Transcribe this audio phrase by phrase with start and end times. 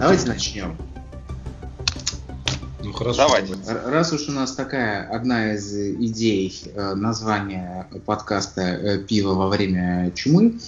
[0.00, 0.78] Давайте начнем.
[2.82, 3.18] Ну хорошо.
[3.18, 3.54] Давайте.
[3.84, 10.10] Раз уж у нас такая одна из идей э, названия подкаста э, «Пиво во время
[10.14, 10.58] чумы»,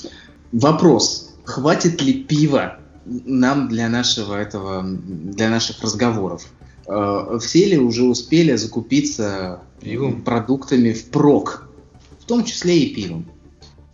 [0.52, 2.76] вопрос, хватит ли пива
[3.06, 6.44] нам для нашего этого, для наших разговоров?
[6.86, 10.20] Э, Все ли уже успели закупиться Пивом?
[10.20, 11.70] продуктами впрок,
[12.20, 13.31] в том числе и пивом?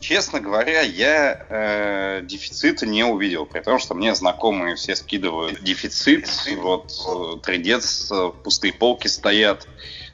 [0.00, 6.28] Честно говоря, я э, дефицита не увидел, при том, что мне знакомые все скидывают дефицит.
[6.58, 9.66] Вот э, трендец, э, пустые полки стоят,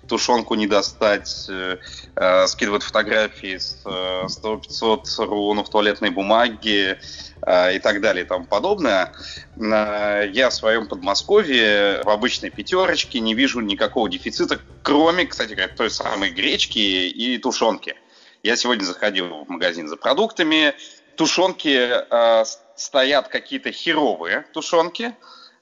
[0.08, 1.76] тушенку не достать, э,
[2.16, 6.98] э, скидывают фотографии с э, 100-500 рулонов туалетной бумаги
[7.46, 9.12] э, и так далее и тому подобное.
[9.56, 15.68] Э, Я в своем Подмосковье в обычной пятерочке не вижу никакого дефицита, кроме, кстати говоря,
[15.68, 17.96] той самой гречки и тушенки.
[18.44, 20.74] Я сегодня заходил в магазин за продуктами.
[21.16, 22.44] Тушенки э,
[22.76, 25.16] стоят какие-то херовые тушенки.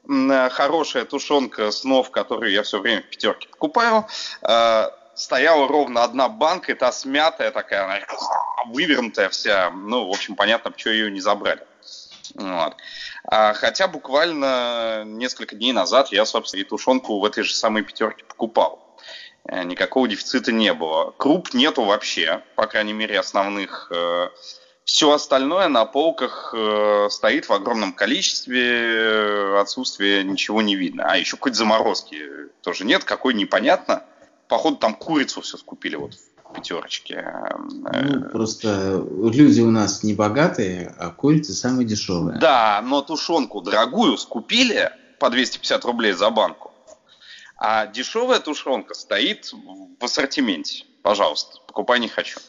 [0.08, 4.08] Э, Хорошая тушенка снов, которую я все время в пятерке покупаю,
[4.42, 8.00] э, стояла ровно одна банка, и та смятая такая, она
[8.66, 9.70] вывернутая вся.
[9.70, 11.64] Ну, в общем, понятно, почему ее не забрали.
[12.34, 12.76] Вот.
[13.24, 18.24] А, хотя буквально несколько дней назад я, собственно, и тушенку в этой же самой пятерке
[18.24, 18.81] покупал.
[19.48, 21.12] Э, Никакого дефицита не было.
[21.16, 23.90] Круп нету вообще, по крайней мере, основных.
[24.84, 31.04] Все остальное на полках э, стоит в огромном количестве, э, отсутствия ничего не видно.
[31.06, 32.20] А еще какой-то заморозки
[32.62, 34.02] тоже нет, какой непонятно.
[34.48, 37.14] Походу там курицу все скупили вот в пятерочке.
[37.14, 42.38] Э, Ну, просто люди у нас не богатые, а курица самая дешевая.
[42.40, 46.71] Да, но тушенку дорогую скупили по 250 рублей за банку.
[47.64, 49.52] А дешевая тушенка стоит
[50.00, 50.84] в ассортименте.
[51.02, 52.40] Пожалуйста, покупай не хочу.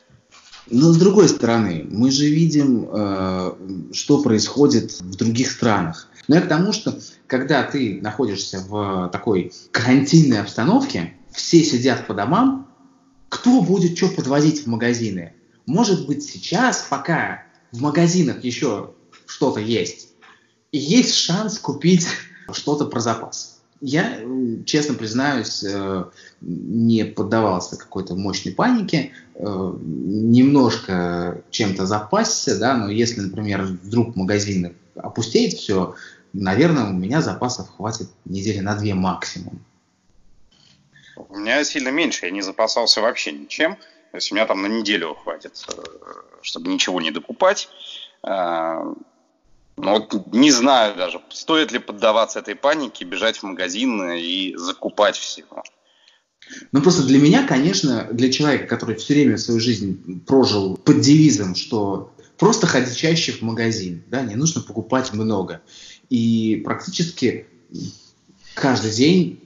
[0.72, 6.10] Но с другой стороны, мы же видим, э, что происходит в других странах.
[6.28, 12.16] Но я к тому, что когда ты находишься в такой карантинной обстановке, все сидят по
[12.16, 12.74] домам,
[13.30, 15.34] кто будет что подвозить в магазины?
[15.68, 18.96] Может быть, сейчас, пока в магазинах еще
[19.28, 20.08] что-то есть,
[20.72, 22.08] есть шанс купить
[22.52, 23.53] что-то про запас.
[23.86, 24.18] Я,
[24.66, 26.06] честно признаюсь, э,
[26.40, 34.74] не поддавался какой-то мощной панике, э, немножко чем-то запасся, да, но если, например, вдруг магазин
[34.96, 35.96] опустеет все,
[36.32, 39.60] наверное, у меня запасов хватит недели на две максимум.
[41.18, 43.76] У меня сильно меньше, я не запасался вообще ничем.
[44.12, 45.84] То есть у меня там на неделю хватит, э,
[46.42, 47.68] чтобы ничего не докупать.
[49.78, 55.18] Но вот не знаю даже, стоит ли поддаваться этой панике, бежать в магазин и закупать
[55.18, 55.64] всего.
[56.72, 61.56] Ну, просто для меня, конечно, для человека, который все время свою жизнь прожил под девизом,
[61.56, 65.62] что просто ходи чаще в магазин, да, не нужно покупать много.
[66.10, 67.48] И практически
[68.54, 69.40] каждый день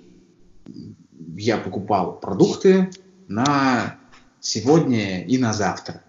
[1.37, 2.89] я покупал продукты
[3.27, 3.97] на
[4.39, 6.01] сегодня и на завтра.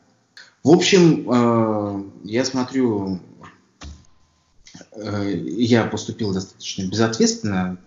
[0.65, 3.21] В общем, э, я смотрю,
[5.03, 7.79] я поступил достаточно безответственно,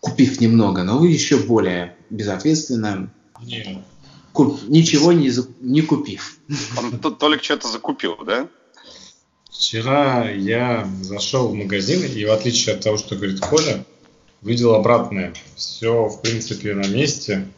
[0.00, 3.10] купив немного, но вы еще более безответственно,
[3.42, 3.84] Не,
[4.32, 5.30] куп- ничего не,
[5.60, 6.38] не купив.
[6.76, 8.48] Он Толик что-то закупил, да?
[9.50, 13.84] Вчера я зашел в магазин, и в отличие от того, что говорит Коля,
[14.42, 15.32] видел обратное.
[15.56, 17.48] Все, в принципе, на месте.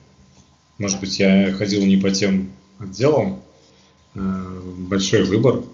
[0.78, 3.42] Может быть, я ходил не по тем отделам.
[4.14, 5.64] Э, Большой выбор.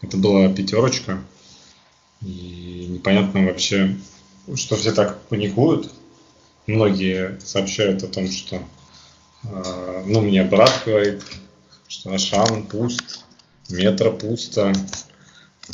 [0.00, 1.22] Это была пятерочка.
[2.22, 3.96] И непонятно вообще,
[4.54, 5.92] что все так паникуют.
[6.66, 8.62] Многие сообщают о том, что,
[9.44, 11.22] э, ну, мне брат говорит,
[11.86, 13.24] что Ашан пуст,
[13.68, 14.72] метро пусто,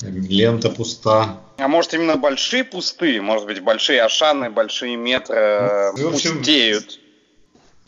[0.03, 1.41] лента пуста.
[1.57, 6.99] А может именно большие пустые, может быть большие ашаны, большие метры Ну, общем, пустеют.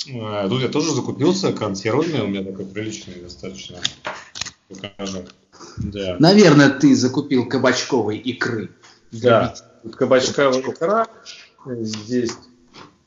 [0.07, 3.79] Э, Тут я тоже закупился консервами, у меня такой приличный достаточно.
[4.69, 5.25] Покажу.
[5.79, 6.17] Да.
[6.19, 8.71] Наверное, ты закупил кабачковой икры.
[9.13, 9.55] Да.
[9.83, 11.07] Тут кабачковая икра,
[11.67, 12.33] здесь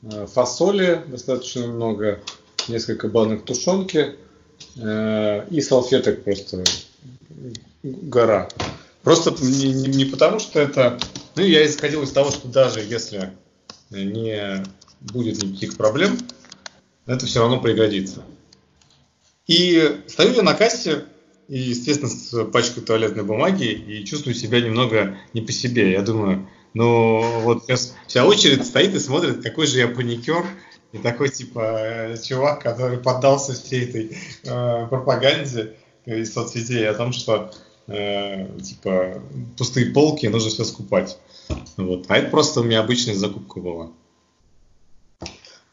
[0.02, 2.20] э, фасоли достаточно много,
[2.68, 4.16] несколько банок тушенки
[4.76, 6.62] э, и салфеток просто
[7.82, 8.48] гора.
[9.02, 10.98] Просто не, не- не потому, что это...
[11.36, 13.32] Ну, я исходил из того, что даже если
[13.90, 14.64] не
[15.00, 16.18] будет никаких проблем,
[17.06, 18.22] это все равно пригодится.
[19.46, 21.04] И стою я на кассе,
[21.48, 25.92] и, естественно, с пачкой туалетной бумаги, и чувствую себя немного не по себе.
[25.92, 30.44] Я думаю, ну вот сейчас вся очередь стоит и смотрит, какой же я паникер,
[30.92, 35.74] и такой типа э, чувак, который поддался всей этой э, пропаганде
[36.06, 37.50] из соцсетей о том, что
[37.86, 39.22] э, типа
[39.56, 41.18] пустые полки, нужно все скупать.
[41.76, 42.06] Вот.
[42.08, 43.90] А это просто у меня обычная закупка была.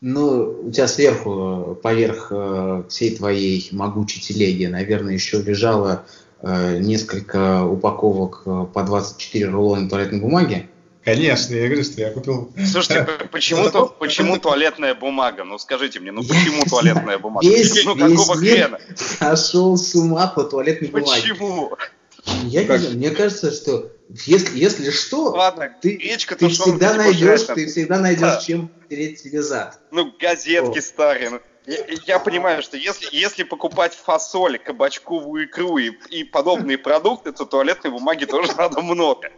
[0.01, 6.06] Ну, у тебя сверху, поверх э, всей твоей могучей телеги, наверное, еще лежало
[6.42, 10.69] э, несколько упаковок э, по 24 рулона туалетной бумаги.
[11.06, 12.51] Конечно, я говорю, что я купил...
[12.65, 15.44] Слушайте, почему, то, почему туалетная бумага?
[15.44, 17.47] Ну скажите мне, ну почему я туалетная бумага?
[17.47, 18.80] Весь, ну какого весь хрена?
[18.95, 21.21] сошел с ума по туалетной бумаге.
[21.21, 21.77] Почему?
[22.25, 27.44] Я не знаю, мне кажется, что если, если что, Ладно, ты, гречка, ты всегда найдешь,
[27.44, 28.42] ты всегда найдешь, да.
[28.42, 29.80] чем тереть себе зад.
[29.92, 30.81] Ну, газетки О.
[30.81, 31.30] старые.
[31.31, 37.31] Ну, я, я понимаю, что если, если покупать фасоль, кабачковую икру и, и подобные продукты,
[37.31, 39.31] то туалетной бумаги тоже надо много.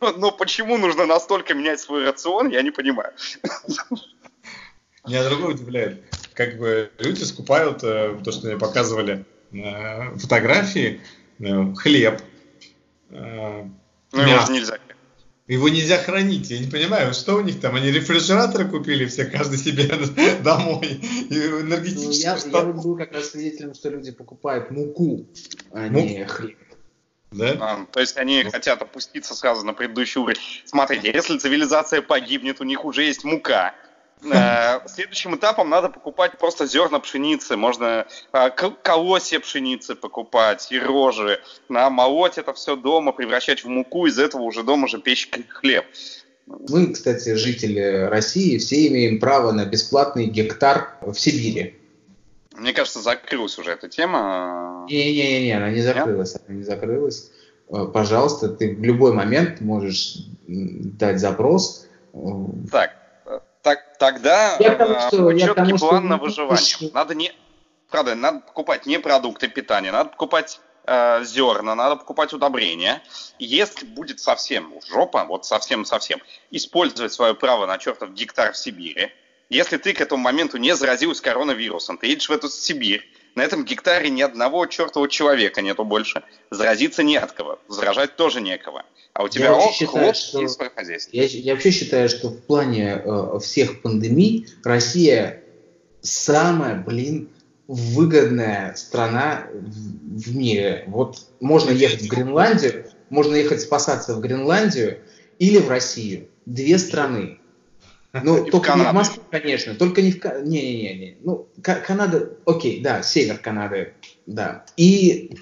[0.00, 3.12] Но, но почему нужно настолько менять свой рацион, я не понимаю.
[5.06, 6.02] Меня другое удивляет.
[6.34, 11.00] Как бы люди скупают э, то, что мне показывали э, фотографии,
[11.38, 12.20] хлеб,
[13.10, 13.68] э,
[14.12, 14.78] ну, его же нельзя.
[15.46, 16.50] Его нельзя хранить.
[16.50, 17.76] Я не понимаю, что у них там?
[17.76, 19.84] Они рефрижераторы купили все, каждый себе
[20.42, 20.86] домой.
[20.86, 22.26] И энергетически.
[22.26, 25.26] Ну, я, я был как раз свидетелем, что люди покупают муку,
[25.70, 26.04] а Мук?
[26.04, 26.58] не хлеб.
[27.30, 27.56] Да?
[27.60, 28.50] А, то есть они ну.
[28.50, 30.38] хотят опуститься сразу на предыдущий уровень.
[30.64, 33.74] Смотрите, если цивилизация погибнет, у них уже есть мука.
[34.24, 37.56] Э, следующим этапом надо покупать просто зерна пшеницы.
[37.56, 38.50] Можно э,
[38.82, 41.40] колосья пшеницы покупать и рожи.
[41.68, 45.84] Молоть это все дома, превращать в муку, из этого уже дома же печь хлеб.
[46.46, 51.76] Мы, кстати, жители России, все имеем право на бесплатный гектар в Сибири.
[52.56, 54.86] Мне кажется, закрылась уже эта тема.
[54.88, 56.34] Не-не-не, она не закрылась.
[56.34, 56.42] Нет?
[56.46, 57.30] Она не закрылась.
[57.68, 61.88] Пожалуйста, ты в любой момент можешь дать запрос.
[62.70, 62.94] Так,
[63.98, 66.08] тогда я тому, что, четкий тому, план что...
[66.08, 66.90] на выживание.
[66.92, 67.32] Надо не,
[67.90, 73.02] правда, надо покупать не продукты питания, надо покупать э, зерна, надо покупать удобрения.
[73.38, 76.20] Если будет совсем жопа, вот совсем-совсем,
[76.50, 79.12] использовать свое право на чертов гектар в Сибири,
[79.48, 83.64] если ты к этому моменту не заразился коронавирусом, ты едешь в эту Сибирь, на этом
[83.64, 88.84] гектаре ни одного чертового человека нету больше, заразиться не от кого, заражать тоже некого.
[89.12, 90.46] А у тебя я ох, считаю, хлоп что, и
[91.12, 95.42] Я, я вообще считаю, что в плане э, всех пандемий Россия
[96.00, 97.28] самая, блин,
[97.68, 100.84] выгодная страна в, в мире.
[100.86, 105.00] Вот можно ехать в Гренландию, можно ехать спасаться в Гренландию
[105.38, 106.28] или в Россию.
[106.46, 107.38] Две страны.
[108.24, 110.24] Ну, и только в не в Москву, конечно, только не в...
[110.24, 111.16] Не-не-не.
[111.22, 113.94] Ну, Канада, окей, да, север Канады,
[114.26, 114.64] да.
[114.76, 115.32] И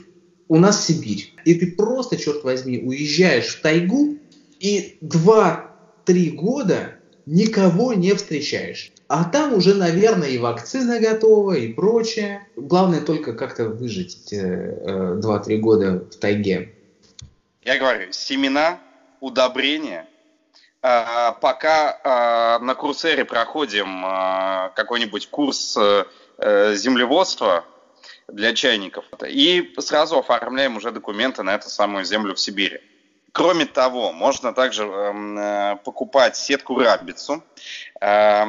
[0.49, 1.33] у нас Сибирь.
[1.45, 4.19] И ты просто, черт возьми, уезжаешь в тайгу
[4.61, 6.95] и 2-3 года
[7.27, 8.93] никого не встречаешь.
[9.09, 12.47] А там уже, наверное, и вакцина готова, и прочее.
[12.57, 16.73] Главное только как-то выжить э, 2-3 э, года в тайге.
[17.63, 18.81] Я говорю, семена,
[19.21, 20.07] удобрения.
[20.87, 26.05] А, пока а, на Курсере проходим а, какой-нибудь курс э,
[26.75, 27.65] землеводства,
[28.29, 29.05] для чайников.
[29.27, 32.81] И сразу оформляем уже документы на эту самую землю в Сибири.
[33.33, 37.43] Кроме того, можно также э, покупать сетку рабицу,
[38.01, 38.45] э,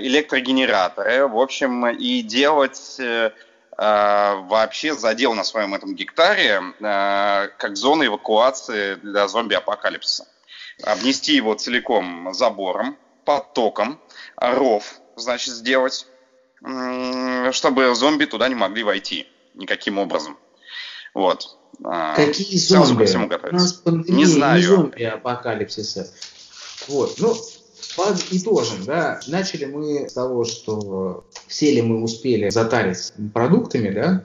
[0.00, 3.32] электрогенераторы, в общем, и делать э,
[3.76, 10.26] э, вообще задел на своем этом гектаре э, как зону эвакуации для зомби-апокалипсиса.
[10.82, 14.00] Обнести его целиком забором, потоком,
[14.36, 16.06] ров, значит, сделать
[17.52, 20.36] чтобы зомби туда не могли войти никаким образом.
[21.14, 21.56] Вот.
[21.82, 23.04] А, Какие Сразу зомби?
[23.04, 24.60] Ко всему У нас пандемия, не знаю.
[24.60, 26.12] Не зомби апокалипсиса.
[26.88, 27.14] Вот.
[27.18, 27.34] Ну,
[27.96, 34.24] подытожим, да, начали мы с того, что все ли мы успели затарить продуктами, да.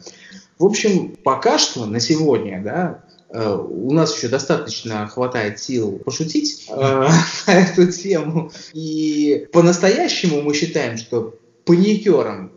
[0.59, 3.04] В общем, пока что на сегодня, да,
[3.43, 6.73] у нас еще достаточно хватает сил пошутить э,
[7.47, 8.51] на эту тему.
[8.73, 12.51] И по-настоящему мы считаем, что паникером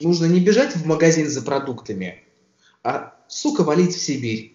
[0.00, 2.24] нужно не бежать в магазин за продуктами,
[2.82, 4.54] а, сука, валить в Сибирь.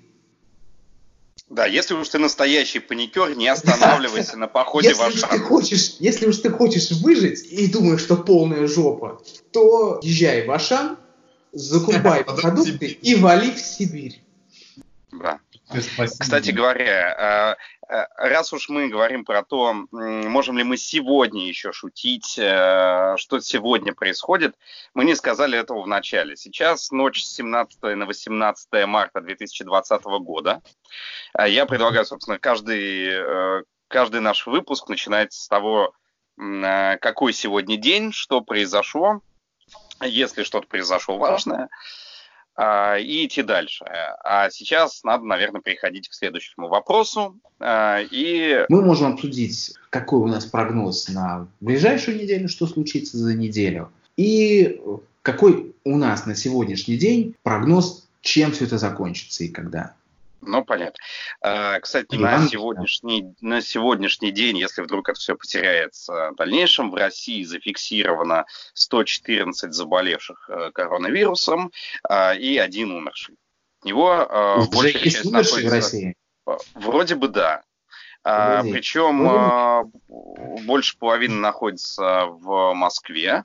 [1.50, 5.40] Да, если уж ты настоящий паникер, не останавливайся на походе в Ашан.
[5.42, 9.22] Хочешь, если уж ты хочешь выжить и думаешь, что полная жопа,
[9.52, 10.98] то езжай в Ашан,
[11.52, 14.25] закупай продукты и вали в Сибирь.
[15.20, 15.40] Да.
[16.20, 17.58] Кстати говоря,
[17.90, 23.16] э, э, раз уж мы говорим про то, можем ли мы сегодня еще шутить, э,
[23.18, 24.56] что сегодня происходит,
[24.94, 26.36] мы не сказали этого в начале.
[26.36, 30.62] Сейчас ночь с 17 на 18 марта 2020 года.
[31.38, 35.94] Я предлагаю, собственно, каждый, каждый наш выпуск начинать с того,
[36.38, 39.22] какой сегодня день, что произошло,
[40.02, 41.70] если что-то произошло важное.
[42.58, 43.86] И идти дальше.
[44.24, 47.38] А сейчас надо, наверное, переходить к следующему вопросу.
[47.60, 48.66] А, и...
[48.70, 54.80] Мы можем обсудить, какой у нас прогноз на ближайшую неделю, что случится за неделю, и
[55.22, 59.94] какой у нас на сегодняшний день прогноз, чем все это закончится и когда.
[60.46, 61.00] Ну, понятно.
[61.42, 66.96] А, кстати, на сегодняшний, на сегодняшний день, если вдруг это все потеряется в дальнейшем, в
[66.96, 71.72] России зафиксировано 114 заболевших э, коронавирусом
[72.04, 73.36] а, и один умерший.
[73.84, 75.70] Него а, большая часть находится...
[75.70, 76.16] в России?
[76.76, 77.64] Вроде бы да.
[78.24, 78.72] Вроде.
[78.72, 79.92] Причем
[80.66, 83.44] больше половины находится в Москве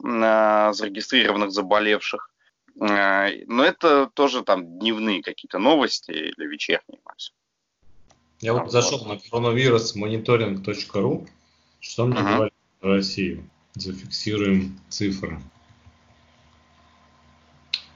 [0.00, 2.30] зарегистрированных заболевших.
[2.80, 7.38] Э, но это тоже там дневные какие-то новости или вечерние максимум.
[8.40, 11.26] Я вот зашел на коронавирус мониторинг.ру.
[11.80, 12.34] Что мне uh-huh.
[12.34, 13.48] говорит про Россию?
[13.74, 15.40] Зафиксируем цифры.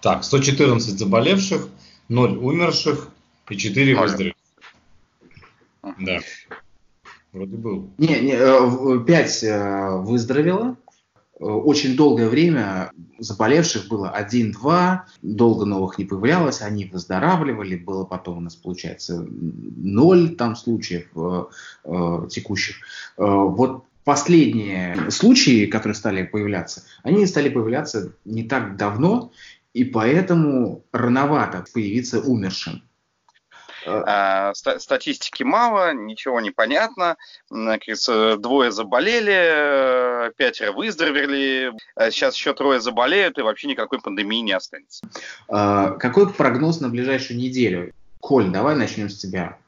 [0.00, 1.68] Так, 114 заболевших,
[2.08, 3.08] 0 умерших
[3.48, 4.36] и 4 выздоровевших.
[6.00, 6.18] Да.
[7.32, 7.90] Вроде был.
[7.98, 10.81] Не, не, 5 э, выздоровело, Э,
[11.42, 18.40] очень долгое время заболевших было один-два, долго новых не появлялось, они выздоравливали, было потом у
[18.40, 21.44] нас, получается, ноль там случаев э,
[21.84, 22.76] э, текущих.
[23.16, 29.32] Э, вот последние случаи, которые стали появляться, они стали появляться не так давно,
[29.72, 32.82] и поэтому рановато появиться умершим.
[33.86, 37.16] А, статистики мало, ничего не понятно.
[37.50, 41.72] Двое заболели, э, пятеро выздоровели.
[42.10, 45.06] Сейчас еще трое заболеют, и вообще никакой пандемии не останется.
[45.48, 47.92] А, какой прогноз на ближайшую неделю?
[48.20, 49.58] Коль, давай начнем с тебя.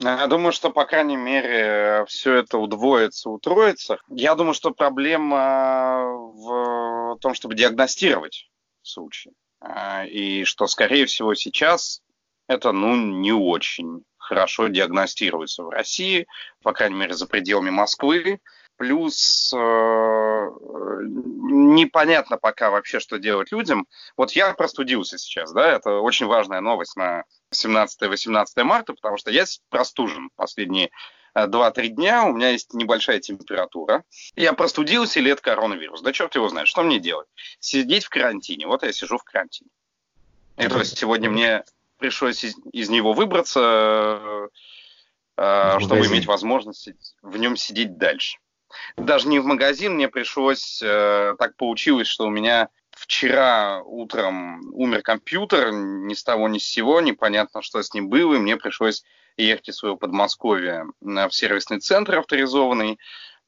[0.00, 3.98] Я думаю, что, по крайней мере, все это удвоится, утроится.
[4.08, 8.48] Я думаю, что проблема в том, чтобы диагностировать
[8.82, 9.32] случай.
[9.60, 12.00] А, и что, скорее всего, сейчас
[12.48, 16.26] это, ну, не очень хорошо диагностируется в России,
[16.62, 18.40] по крайней мере, за пределами Москвы.
[18.76, 23.86] Плюс э, непонятно пока вообще, что делать людям.
[24.16, 29.44] Вот я простудился сейчас, да, это очень важная новость на 17-18 марта, потому что я
[29.68, 30.90] простужен последние
[31.34, 34.04] 2-3 э, дня, у меня есть небольшая температура.
[34.36, 36.02] Я простудился или это коронавирус?
[36.02, 37.26] Да черт его знает, что мне делать?
[37.58, 38.68] Сидеть в карантине.
[38.68, 39.70] Вот я сижу в карантине.
[40.56, 41.64] И то есть сегодня мне
[41.98, 44.48] пришлось из, из него выбраться,
[45.36, 46.90] э, чтобы иметь возможность
[47.22, 48.38] в нем сидеть дальше.
[48.96, 55.02] Даже не в магазин, мне пришлось, э, так получилось, что у меня вчера утром умер
[55.02, 59.04] компьютер, ни с того ни с сего, непонятно, что с ним было, и мне пришлось
[59.36, 62.98] ехать из своего Подмосковья в сервисный центр авторизованный,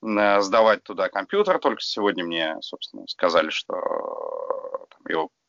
[0.02, 1.58] э, сдавать туда компьютер.
[1.58, 5.39] Только сегодня мне, собственно, сказали, что э, его Э,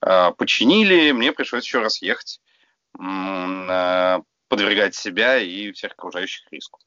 [0.00, 2.40] починили, мне пришлось еще раз ехать,
[2.98, 4.18] э,
[4.48, 6.80] подвергать себя и всех окружающих риску.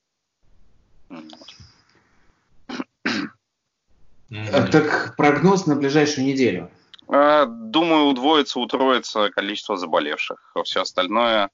[4.72, 6.70] Так прогноз на ближайшую неделю?
[7.08, 10.54] Э, думаю, удвоится, утроится количество заболевших.
[10.66, 11.50] Все остальное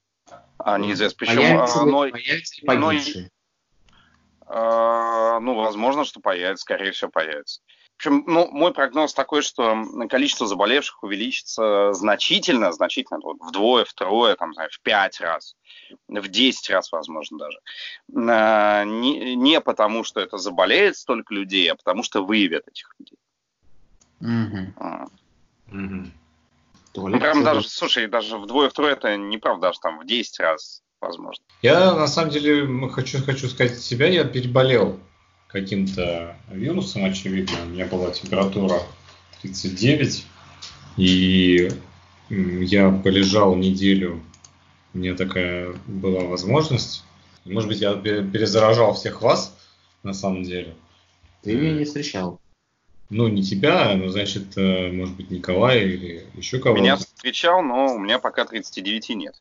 [0.65, 1.17] неизвестно.
[1.19, 2.61] Причем появится, оно, появится
[4.49, 7.61] оно, ну, возможно, что появится, скорее всего, появится.
[7.93, 14.53] В общем, ну, мой прогноз такой, что количество заболевших увеличится значительно, значительно, вдвое, втрое, там,
[14.53, 15.55] знаю, в пять раз,
[16.07, 17.59] в десять раз, возможно, даже.
[18.15, 23.19] А, не, не потому, что это заболеет столько людей, а потому, что выявят этих людей.
[24.19, 24.73] Угу.
[24.77, 25.05] А.
[25.71, 26.11] Угу.
[26.95, 31.43] Ну, прям даже, слушай, даже вдвое-втрое это неправда, даже там в 10 раз возможно.
[31.61, 34.99] Я на самом деле хочу, хочу сказать себя, я переболел
[35.53, 37.55] каким-то вирусом, очевидно.
[37.63, 38.81] У меня была температура
[39.43, 40.25] 39,
[40.97, 41.69] и
[42.29, 44.21] я полежал неделю,
[44.93, 47.03] у меня такая была возможность.
[47.45, 49.55] Может быть, я перезаражал всех вас,
[50.01, 50.73] на самом деле.
[51.43, 52.39] Ты меня не встречал.
[53.09, 56.81] Ну, не тебя, но, значит, э, может быть, Николай или еще кого-то.
[56.81, 59.35] Меня встречал, но у меня пока 39 нет.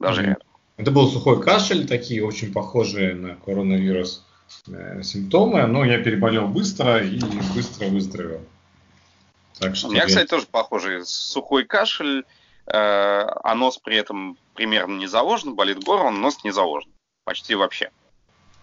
[0.00, 0.26] Даже mm-hmm.
[0.26, 0.48] рядом.
[0.78, 4.24] Это был сухой кашель, такие очень похожие на коронавирус.
[4.68, 7.20] Э, симптомы, но я переболел быстро и
[7.54, 8.40] быстро выздоровел.
[9.58, 10.08] Так что У меня, я...
[10.08, 12.24] кстати, тоже похожий сухой кашель,
[12.66, 16.90] э, а нос при этом примерно не заложен, болит горло, но нос не заложен.
[17.24, 17.90] Почти вообще.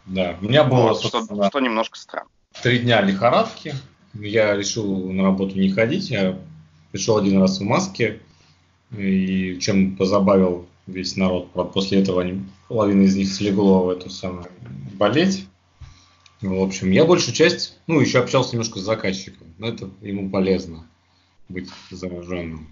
[0.05, 2.29] Да, у меня было, вот, что, что немножко странно.
[2.61, 3.73] Три дня лихорадки.
[4.13, 6.09] Я решил на работу не ходить.
[6.09, 6.37] Я
[6.91, 8.19] пришел один раз в маске.
[8.95, 11.51] И чем позабавил весь народ.
[11.73, 14.47] После этого они, половина из них слегло в эту самую
[14.93, 15.47] болеть.
[16.43, 20.85] В общем, я большую часть, ну, еще общался немножко с заказчиком, но это ему полезно
[21.47, 22.67] быть зараженным.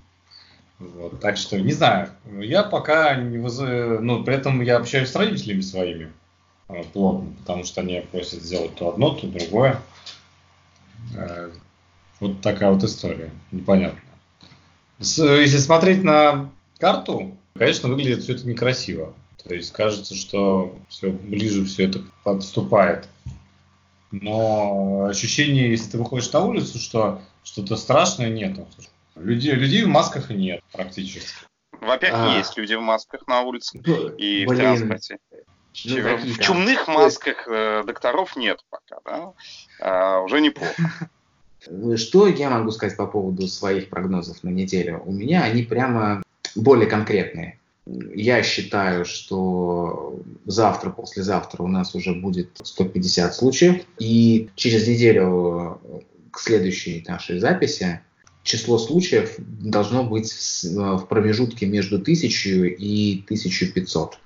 [0.78, 2.10] Вот, так что, не знаю,
[2.42, 3.60] я пока не воз...
[3.60, 6.12] ну, при этом я общаюсь с родителями своими
[6.68, 9.82] э, плотно, потому что они просят сделать то одно, то другое.
[11.16, 11.52] Э,
[12.20, 14.02] вот такая вот история, непонятно.
[15.00, 19.14] Если смотреть на карту, конечно, выглядит все это некрасиво.
[19.44, 23.08] То есть кажется, что все ближе все это подступает.
[24.12, 28.68] Но ощущение, если ты выходишь на улицу, что что-то страшное нету.
[29.16, 31.46] Людей, людей в масках нет практически.
[31.80, 32.38] Во-первых, а.
[32.38, 34.48] есть люди в масках на улице ну, и Блин.
[34.48, 35.18] в транспорте.
[35.86, 39.34] Ну, в чумных масках э, докторов нет пока, да?
[39.80, 41.10] А, уже неплохо.
[41.96, 45.02] Что я могу сказать по поводу своих прогнозов на неделю?
[45.06, 46.22] У меня они прямо
[46.56, 47.60] более конкретные.
[47.88, 53.84] Я считаю, что завтра, послезавтра у нас уже будет 150 случаев.
[54.00, 55.82] И через неделю
[56.32, 58.02] к следующей нашей записи
[58.44, 60.32] число случаев должно быть
[60.64, 64.18] в промежутке между 1000 и 1500.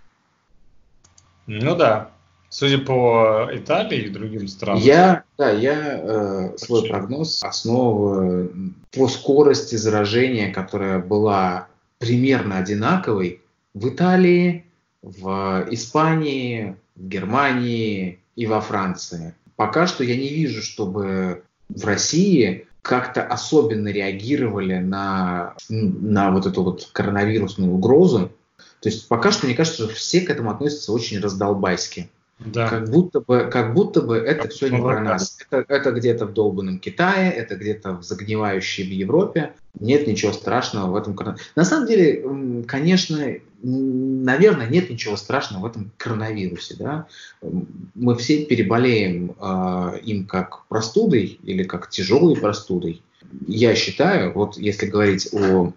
[1.47, 2.11] Ну да.
[2.49, 4.81] Судя по Италии и другим странам.
[4.81, 11.67] Я, да, я э, свой прогноз основываю по скорости заражения, которая была
[11.99, 13.41] примерно одинаковой
[13.75, 14.65] в Италии,
[15.03, 19.35] в Испании, в Германии и во Франции.
[19.55, 26.63] Пока что я не вижу, чтобы в России как-то особенно реагировали на, на вот эту
[26.63, 28.31] вот коронавирусную угрозу.
[28.79, 32.09] То есть пока что, мне кажется, все к этому относятся очень раздолбайски.
[32.39, 32.67] Да.
[32.67, 35.37] Как будто бы, как будто бы это как все не про нас.
[35.49, 39.53] Это, это где-то в долбанном Китае, это где-то в загнивающей в Европе.
[39.79, 41.51] Нет ничего страшного в этом коронавирусе.
[41.55, 43.25] На самом деле, конечно,
[43.63, 46.75] наверное, нет ничего страшного в этом коронавирусе.
[46.77, 47.07] Да?
[47.41, 53.01] Мы все переболеем э, им как простудой или как тяжелой простудой.
[53.47, 55.73] Я считаю, вот если говорить о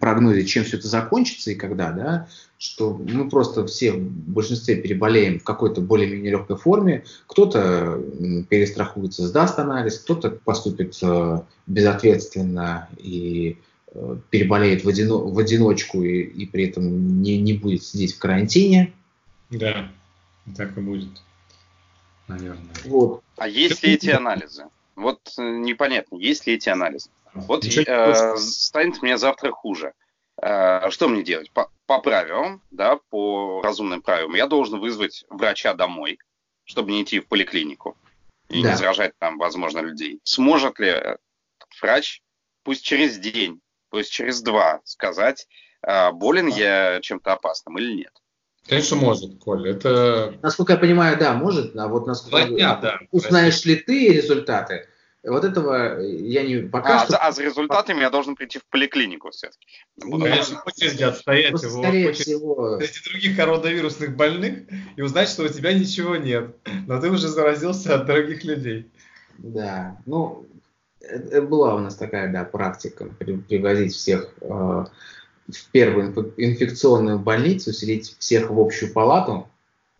[0.00, 2.28] прогнозе, чем все это закончится и когда, да,
[2.60, 7.98] что мы просто все в большинстве переболеем в какой-то более-менее легкой форме, кто-то
[8.50, 13.56] перестрахуется, сдаст анализ, кто-то поступит э, безответственно и
[13.94, 18.18] э, переболеет в, одино, в одиночку и, и при этом не, не будет сидеть в
[18.18, 18.92] карантине.
[19.48, 19.90] Да,
[20.54, 21.22] так и будет,
[22.28, 22.74] наверное.
[22.84, 23.22] Вот.
[23.38, 24.64] А есть ли эти анализы?
[24.96, 27.08] Вот э, непонятно, есть ли эти анализы.
[27.32, 29.86] Вот э, станет мне завтра хуже.
[29.86, 30.09] Э,
[30.40, 31.50] что мне делать?
[31.52, 36.18] По, по правилам, да, по разумным правилам, я должен вызвать врача домой,
[36.64, 37.96] чтобы не идти в поликлинику
[38.48, 38.70] и да.
[38.70, 40.20] не заражать там, возможно, людей.
[40.24, 40.94] Сможет ли
[41.80, 42.22] врач,
[42.62, 45.46] пусть через день, пусть через два, сказать,
[45.82, 48.12] э, болен я чем-то опасным или нет?
[48.68, 49.68] Конечно, может, Коль.
[49.68, 50.38] Это...
[50.42, 51.74] Насколько я понимаю, да, может.
[51.76, 52.46] А вот насколько...
[52.46, 52.98] Два дня, да.
[53.10, 54.86] Узнаешь ли ты результаты?
[55.22, 57.18] Вот этого я не пока а, что...
[57.18, 59.66] А за результатами я должен прийти в поликлинику все-таки.
[59.96, 62.80] Буду Конечно, очереди отстоять его скорее всего...
[62.80, 64.60] среди других коронавирусных больных
[64.96, 66.56] и узнать, что у тебя ничего нет,
[66.86, 68.90] но ты уже заразился от других людей.
[69.36, 70.46] Да, ну,
[71.00, 78.16] это была у нас такая, да, практика, привозить всех э, в первую инфекционную больницу, селить
[78.18, 79.48] всех в общую палату,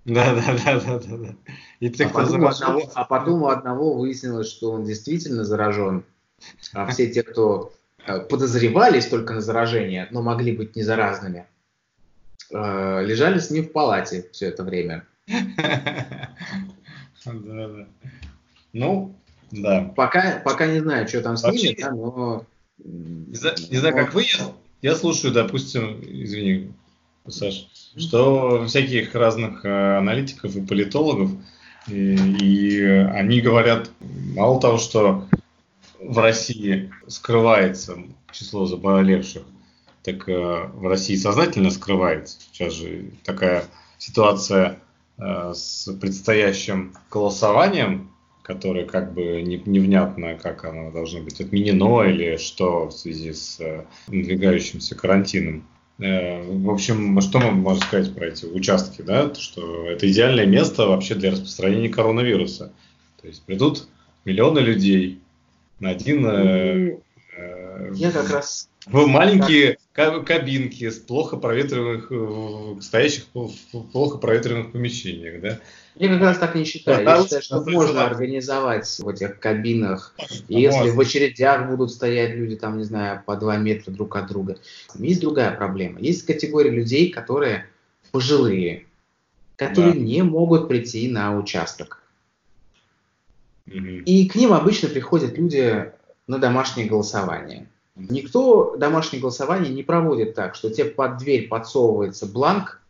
[0.07, 1.17] да, да, да, да, да.
[1.17, 1.35] да.
[1.81, 6.05] И те, а, потом одного, а потом у одного выяснилось, что он действительно заражен,
[6.75, 7.73] а все те, кто
[8.07, 11.47] э, подозревались только на заражение, но могли быть не заразными,
[12.51, 15.07] э, лежали с ним в палате все это время.
[17.27, 17.87] Да, да.
[18.73, 19.15] Ну,
[19.51, 19.93] да.
[19.97, 22.47] Пока, пока не знаю, что там с ними, да, но...
[22.79, 26.73] Не знаю, не знаю как вы, я, я слушаю, допустим, извини,
[27.29, 31.31] Саш, что всяких разных э, аналитиков и политологов,
[31.89, 35.27] и, они говорят, мало того, что
[35.99, 37.99] в России скрывается
[38.33, 39.43] число заболевших,
[40.03, 42.39] так э, в России сознательно скрывается.
[42.41, 43.65] Сейчас же такая
[43.99, 44.79] ситуация
[45.19, 48.11] э, с предстоящим голосованием,
[48.43, 53.61] которое как бы не, невнятно, как оно должно быть отменено или что в связи с
[54.09, 55.67] надвигающимся карантином.
[56.01, 59.35] Э, в общем, что мы можем сказать про эти участки, да?
[59.35, 62.73] Что это идеальное место вообще для распространения коронавируса.
[63.21, 63.87] То есть придут
[64.25, 65.21] миллионы людей
[65.79, 67.01] на один...
[67.41, 68.69] Э, э, Я как раз...
[68.87, 75.61] В маленькие кабинки с плохо проветриваемых, стоящих в плохо проветриваемых помещениях, да?
[75.97, 77.05] Я как раз так не считаю.
[77.05, 80.15] Я считаю, что можно организовать в этих кабинах.
[80.49, 84.29] И если в очередях будут стоять люди, там, не знаю, по два метра друг от
[84.29, 84.57] друга.
[84.95, 86.01] Есть другая проблема.
[86.01, 87.67] Есть категория людей, которые
[88.13, 88.87] пожилые,
[89.57, 89.99] которые да.
[89.99, 92.03] не могут прийти на участок.
[93.67, 93.77] Угу.
[94.07, 95.93] И к ним обычно приходят люди
[96.31, 97.69] на домашнее голосование.
[97.97, 102.81] Никто домашнее голосование не проводит так, что тебе под дверь подсовывается бланк,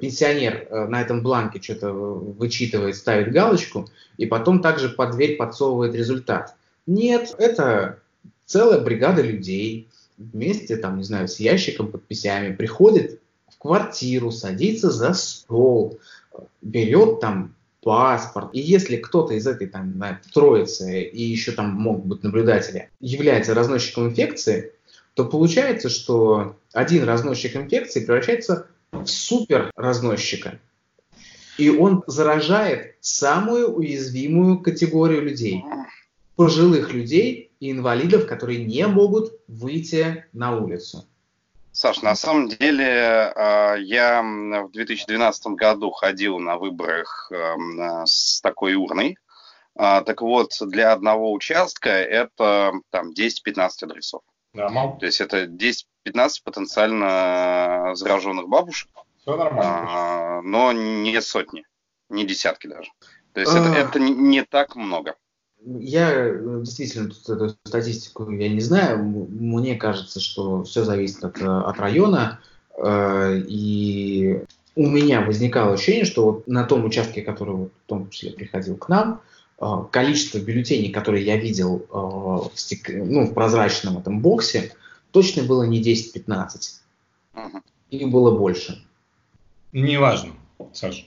[0.00, 5.94] пенсионер э, на этом бланке что-то вычитывает, ставит галочку, и потом также под дверь подсовывает
[5.94, 6.56] результат.
[6.84, 8.00] Нет, это
[8.44, 15.14] целая бригада людей вместе, там, не знаю, с ящиком подписями приходит в квартиру, садится за
[15.14, 16.00] стол,
[16.60, 18.48] берет там паспорт.
[18.52, 23.54] И если кто-то из этой там, на троицы и еще там могут быть наблюдатели является
[23.54, 24.72] разносчиком инфекции,
[25.14, 30.58] то получается, что один разносчик инфекции превращается в супер разносчика.
[31.56, 35.62] И он заражает самую уязвимую категорию людей.
[36.34, 41.06] Пожилых людей и инвалидов, которые не могут выйти на улицу.
[41.74, 47.30] Саш, на самом деле а, я в 2012 году ходил на выборах
[48.06, 49.18] с такой урной.
[49.76, 54.22] А, так вот, для одного участка это там 10-15 адресов.
[54.52, 54.96] Нормально.
[55.00, 55.84] То есть это 10-15
[56.44, 58.88] потенциально зараженных бабушек.
[59.20, 59.86] Все нормально.
[59.88, 61.64] А, но не сотни,
[62.08, 62.90] не десятки даже.
[63.32, 65.16] То есть это, это не так много.
[65.66, 69.02] Я э, действительно тут эту статистику я не знаю.
[69.02, 72.40] Мне кажется, что все зависит от, э, от района.
[72.76, 74.44] Э, и
[74.76, 78.76] у меня возникало ощущение, что вот на том участке, который вот в том числе приходил
[78.76, 79.20] к нам,
[79.92, 82.88] количество бюллетеней, которые я видел в, стек...
[82.88, 84.72] ну, в прозрачном этом боксе,
[85.12, 86.80] точно было не 10-15.
[87.36, 87.62] Угу.
[87.90, 88.84] Их было больше.
[89.72, 90.32] Неважно,
[90.72, 91.04] Саша.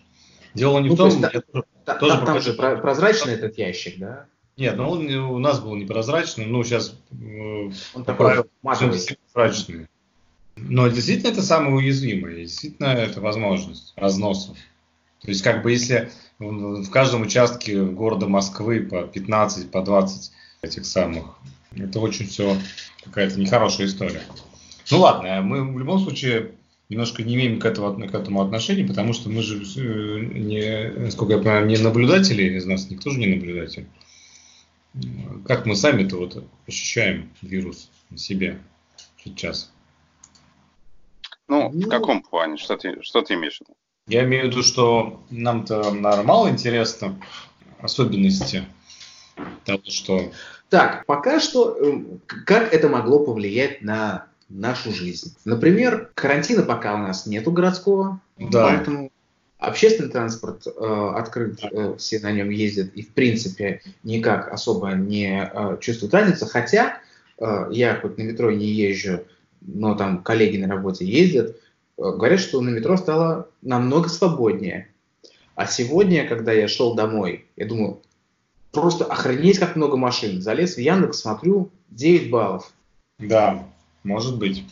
[0.53, 4.25] Дело не ну, в том, есть, я та, тоже там же прозрачный этот ящик, да?
[4.57, 9.87] Нет, ну он у нас был непрозрачный, ну сейчас э, он такой прозрачный.
[10.55, 14.57] Но действительно это самое уязвимое, действительно это возможность разносов.
[15.21, 20.31] То есть как бы если в каждом участке города Москвы по 15, по 20
[20.63, 21.37] этих самых,
[21.75, 22.57] это очень все
[23.03, 24.21] какая-то нехорошая история.
[24.89, 26.53] Ну ладно, мы в любом случае
[26.89, 31.33] немножко не имеем к этому, к этому отношения, потому что мы же, э, не, насколько
[31.33, 33.85] я понимаю, не наблюдатели, из нас никто же не наблюдатель
[35.45, 38.61] как мы сами-то вот ощущаем вирус на себе
[39.23, 39.71] сейчас?
[41.47, 42.57] Ну, ну, в каком плане?
[42.57, 43.75] Что ты, что ты имеешь в виду?
[44.07, 47.19] Я имею в виду, что нам-то нормально интересно
[47.79, 48.65] особенности
[49.65, 50.31] того, что...
[50.69, 55.35] Так, пока что, эм, как это могло повлиять на нашу жизнь?
[55.45, 58.67] Например, карантина пока у нас нету городского, да.
[58.67, 59.11] поэтому
[59.57, 65.49] Общественный транспорт э, открыт, э, все на нем ездят и, в принципе, никак особо не
[65.51, 66.45] э, чувствуют разницы.
[66.45, 66.99] Хотя
[67.39, 69.23] э, я хоть на метро не езжу,
[69.61, 71.55] но там коллеги на работе ездят, э,
[71.97, 74.89] говорят, что на метро стало намного свободнее.
[75.55, 78.01] А сегодня, когда я шел домой, я думаю,
[78.71, 80.39] просто охренеть, как много машин.
[80.39, 82.71] Залез в Яндекс, смотрю, 9 баллов.
[83.17, 83.67] Да,
[84.03, 84.63] может быть.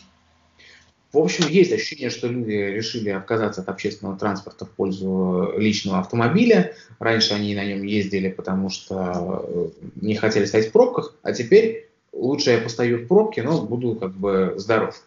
[1.16, 6.74] В общем, есть ощущение, что люди решили отказаться от общественного транспорта в пользу личного автомобиля.
[7.00, 9.68] Раньше они на нем ездили, потому что э,
[10.02, 14.12] не хотели стоять в пробках, а теперь лучше я постою в пробке, но буду как
[14.12, 15.02] бы здоров.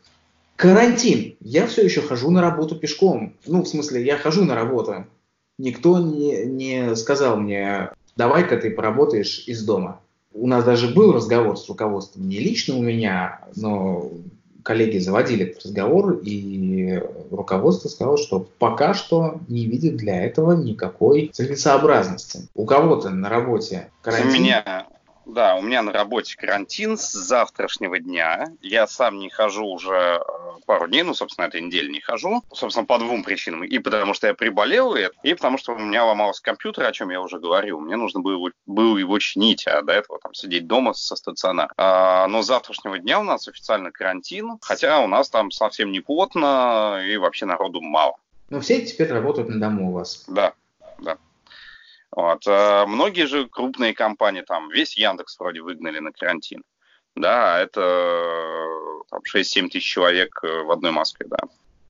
[0.57, 1.37] Карантин.
[1.41, 3.35] Я все еще хожу на работу пешком.
[3.47, 5.05] Ну, в смысле, я хожу на работу.
[5.59, 10.01] Никто не, не сказал мне, давай-ка ты поработаешь из дома.
[10.33, 14.11] У нас даже был разговор с руководством, не лично у меня, но
[14.69, 21.31] коллеги заводили этот разговор, и руководство сказало, что пока что не видит для этого никакой
[21.33, 22.49] целесообразности.
[22.55, 24.29] У кого-то на работе карантин...
[24.29, 24.87] У меня
[25.29, 28.47] да, у меня на работе карантин с завтрашнего дня.
[28.63, 30.21] Я сам не хожу уже э,
[30.67, 32.43] пару дней, ну, собственно, этой недели не хожу.
[32.53, 33.63] Собственно, по двум причинам.
[33.63, 37.21] И потому что я приболел, и потому что у меня ломался компьютер, о чем я
[37.21, 37.79] уже говорил.
[37.79, 41.73] Мне нужно было, было его чинить, а до этого там сидеть дома со стационара.
[41.77, 46.01] А, но с завтрашнего дня у нас официально карантин, хотя у нас там совсем не
[46.01, 48.17] плотно и вообще народу мало.
[48.51, 50.25] Ну, все теперь работают на дому у вас.
[50.27, 50.55] Да.
[52.19, 52.43] Вот.
[52.49, 56.65] А многие же крупные компании, там весь Яндекс вроде выгнали на карантин.
[57.15, 58.67] Да, это
[59.09, 61.39] там, 6-7 тысяч человек э, в одной Москве, да.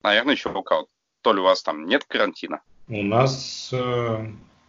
[0.03, 0.87] Наверное, еще кого-то.
[1.23, 2.61] То ли у вас там нет карантина?
[2.89, 4.27] У нас э,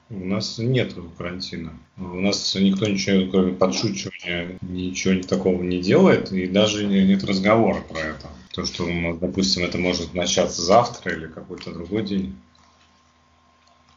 [0.09, 1.77] у нас нет карантина.
[1.97, 7.99] У нас никто ничего, кроме подшучивания, ничего такого не делает, и даже нет разговора про
[7.99, 8.27] это.
[8.53, 8.87] То, что,
[9.19, 12.37] допустим, это может начаться завтра или какой-то другой день.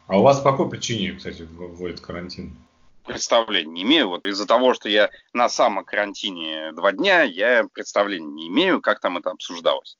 [0.07, 2.57] А у вас по какой причине, кстати, вводят карантин?
[3.05, 4.09] Представления не имею.
[4.09, 9.01] Вот из-за того, что я на самом карантине два дня, я представления не имею, как
[9.01, 9.97] там это обсуждалось.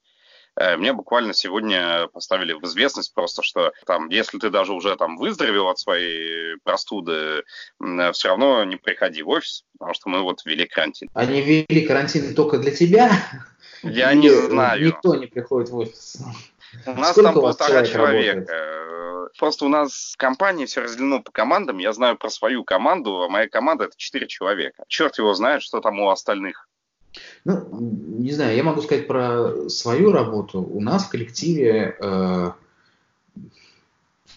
[0.55, 5.17] Э, мне буквально сегодня поставили в известность просто, что там, если ты даже уже там
[5.17, 7.43] выздоровел от своей простуды,
[8.13, 11.09] все равно не приходи в офис, потому что мы вот ввели карантин.
[11.13, 13.11] Они ввели карантин только для тебя?
[13.81, 14.87] Я не знаю.
[14.87, 16.17] Никто не приходит в офис.
[16.85, 18.39] У нас Сколько там полтора человека.
[18.39, 18.73] Работает?
[19.37, 21.79] Просто у нас в компании все разделено по командам.
[21.79, 24.83] Я знаю про свою команду, а моя команда это четыре человека.
[24.87, 26.67] Черт его знает, что там у остальных.
[27.45, 30.61] Ну, не знаю, я могу сказать про свою работу.
[30.61, 32.51] У нас в коллективе э,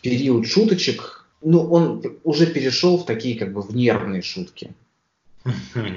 [0.03, 4.75] период шуточек, ну, он уже перешел в такие как бы в нервные шутки.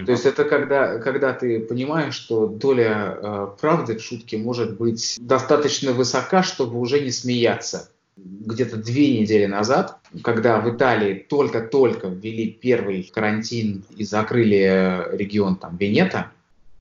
[0.05, 5.17] То есть это когда, когда ты понимаешь, что доля э, правды в шутке может быть
[5.19, 7.89] достаточно высока, чтобы уже не смеяться.
[8.17, 15.77] Где-то две недели назад, когда в Италии только-только ввели первый карантин и закрыли регион там
[15.77, 16.31] Венета,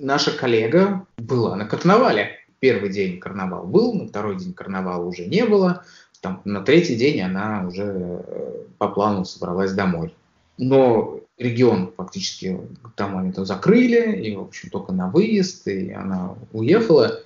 [0.01, 2.33] наша коллега была на карнавале.
[2.61, 5.85] Первый день карнавал был, на второй день карнавала уже не было.
[6.21, 10.13] Там, на третий день она уже э, по плану собралась домой.
[10.57, 12.61] Но регион фактически
[12.97, 17.21] там они то закрыли, и, в общем, только на выезд, и она уехала.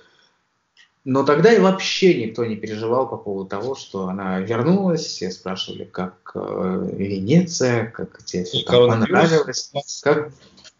[1.05, 5.01] Но тогда и вообще никто не переживал по поводу того, что она вернулась.
[5.01, 9.71] Все спрашивали, как э, Венеция, как тебе все там понравилось.
[10.01, 10.31] Как...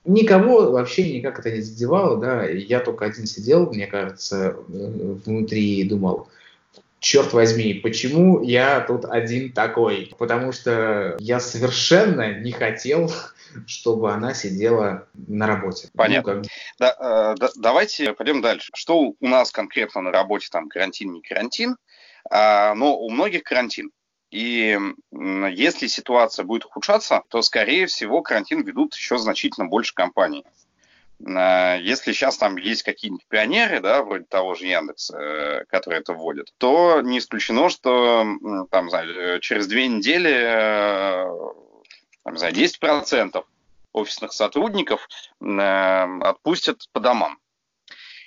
[0.06, 2.46] Никого вообще никак это не задевало, да.
[2.46, 6.30] Я только один сидел, мне кажется, э, внутри и думал,
[7.04, 10.16] черт возьми, почему я тут один такой?
[10.18, 13.12] Потому что я совершенно не хотел,
[13.68, 15.90] чтобы она сидела на работе.
[15.94, 16.36] Ну, Понятно.
[16.36, 16.52] Ну, как...
[16.80, 18.72] да, э, да, давайте пойдем дальше.
[18.74, 21.76] Что у нас конкретно на работе, там, карантин, не карантин?
[22.32, 23.92] А, но у многих карантин.
[24.32, 24.80] И
[25.12, 30.46] если ситуация будет ухудшаться, то, скорее всего, карантин ведут еще значительно больше компаний.
[31.26, 36.14] Э, если сейчас там есть какие-нибудь пионеры, да, вроде того же Яндекса, э, которые это
[36.14, 38.26] вводят, то не исключено, что
[38.72, 41.28] там, знаю, через две недели
[42.24, 43.44] там, за 10%
[43.94, 45.08] офисных сотрудников
[45.40, 47.38] отпустят по домам.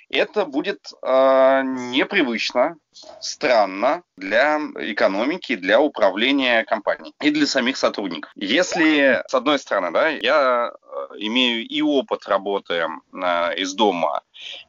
[0.09, 2.77] Это будет э, непривычно,
[3.19, 8.31] странно для экономики, для управления компанией и для самих сотрудников.
[8.35, 14.21] Если, с одной стороны, да, я э, имею и опыт работы э, из дома,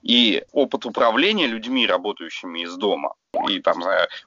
[0.02, 3.14] и опыт управления людьми, работающими из дома,
[3.48, 3.80] и там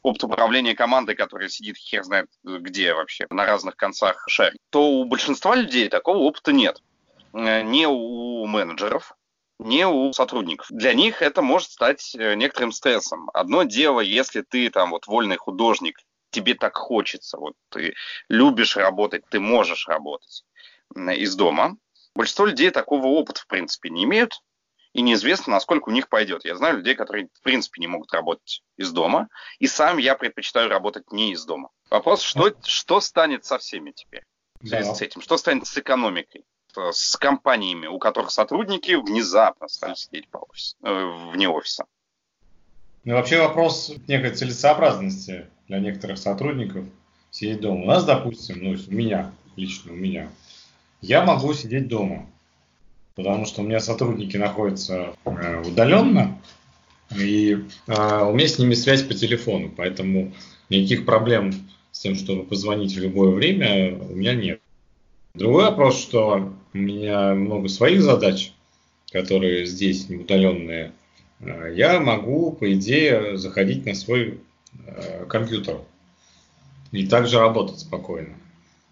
[0.04, 5.04] опыт управления командой, которая сидит хер знает где вообще, на разных концах шарика, то у
[5.04, 6.82] большинства людей такого опыта нет.
[7.34, 9.16] Э, не у менеджеров,
[9.62, 10.68] не у сотрудников.
[10.70, 13.30] Для них это может стать э, некоторым стрессом.
[13.34, 16.00] Одно дело, если ты там вот вольный художник,
[16.32, 17.94] тебе так хочется, вот ты
[18.30, 20.44] любишь работать, ты можешь работать
[20.96, 21.78] из дома.
[22.16, 24.42] Большинство людей такого опыта, в принципе, не имеют,
[24.94, 26.44] и неизвестно, насколько у них пойдет.
[26.44, 30.70] Я знаю людей, которые, в принципе, не могут работать из дома, и сам я предпочитаю
[30.70, 31.70] работать не из дома.
[31.90, 34.24] Вопрос, что, что станет со всеми теперь
[34.60, 34.96] в связи да.
[34.96, 35.22] с этим?
[35.22, 36.46] Что станет с экономикой?
[36.78, 41.86] С компаниями, у которых сотрудники внезапно стали сидеть по офис, э, вне офиса.
[43.04, 46.86] Ну, вообще вопрос некой целесообразности для некоторых сотрудников
[47.32, 47.84] сидеть дома.
[47.84, 50.30] У нас, допустим, ну, у меня, лично у меня,
[51.02, 52.30] я могу сидеть дома,
[53.16, 56.40] потому что у меня сотрудники находятся э, удаленно,
[57.16, 60.34] и э, у меня с ними связь по телефону, поэтому
[60.70, 61.54] никаких проблем
[61.92, 64.62] с тем, чтобы позвонить в любое время, у меня нет.
[65.34, 68.54] Другой вопрос, что у меня много своих задач,
[69.12, 70.94] которые здесь удаленные.
[71.40, 74.42] Э, я могу, по идее, заходить на свой
[74.86, 75.80] э, компьютер
[76.92, 78.36] и также работать спокойно.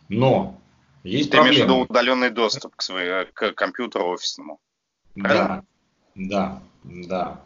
[0.07, 0.59] Но
[1.03, 1.55] есть Ты проблема.
[1.55, 4.59] имеешь в виду удаленный доступ к, своему, к компьютеру офисному?
[5.15, 5.63] Да,
[6.15, 7.41] да, да.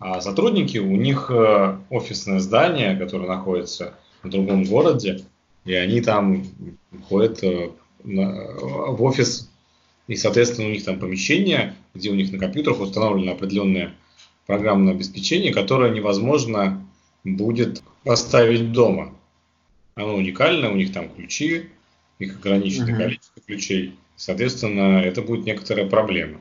[0.00, 5.24] А сотрудники, у них э, офисное здание, которое находится в другом городе,
[5.64, 6.44] и они там
[7.08, 7.42] ходят
[8.04, 9.50] в офис,
[10.06, 13.94] и, соответственно, у них там помещение, где у них на компьютерах установлено определенное
[14.46, 16.86] программное обеспечение, которое невозможно
[17.24, 19.14] будет поставить дома.
[19.94, 21.68] Оно уникальное, у них там ключи,
[22.18, 23.02] их ограниченное uh-huh.
[23.02, 23.94] количество ключей.
[24.16, 26.40] Соответственно, это будет некоторая проблема.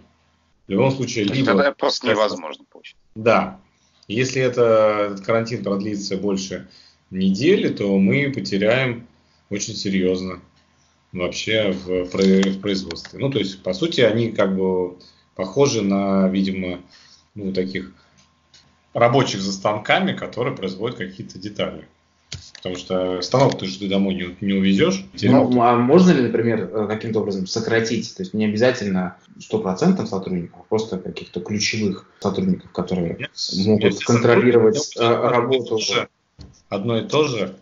[0.68, 1.48] В любом случае, То либо...
[1.48, 2.96] Тогда просто невозможно получить.
[3.16, 3.60] Да.
[4.08, 6.68] Если это, этот карантин продлится больше
[7.10, 9.08] недели, то мы потеряем
[9.50, 10.42] очень серьезно
[11.20, 13.20] вообще в, в производстве.
[13.20, 14.98] Ну, то есть, по сути, они как бы
[15.36, 16.80] похожи на, видимо,
[17.36, 17.92] ну, таких
[18.94, 21.88] рабочих за станками, которые производят какие-то детали.
[22.58, 25.06] Потому что станок ты же ты домой не, не увезешь.
[25.22, 28.14] Ну, а можно ли, например, э, каким-то образом сократить?
[28.16, 33.32] То есть не обязательно 100% сотрудников, а просто каких-то ключевых сотрудников, которые Нет,
[33.66, 35.80] могут контролировать э, работу.
[36.70, 37.56] Одно и то же,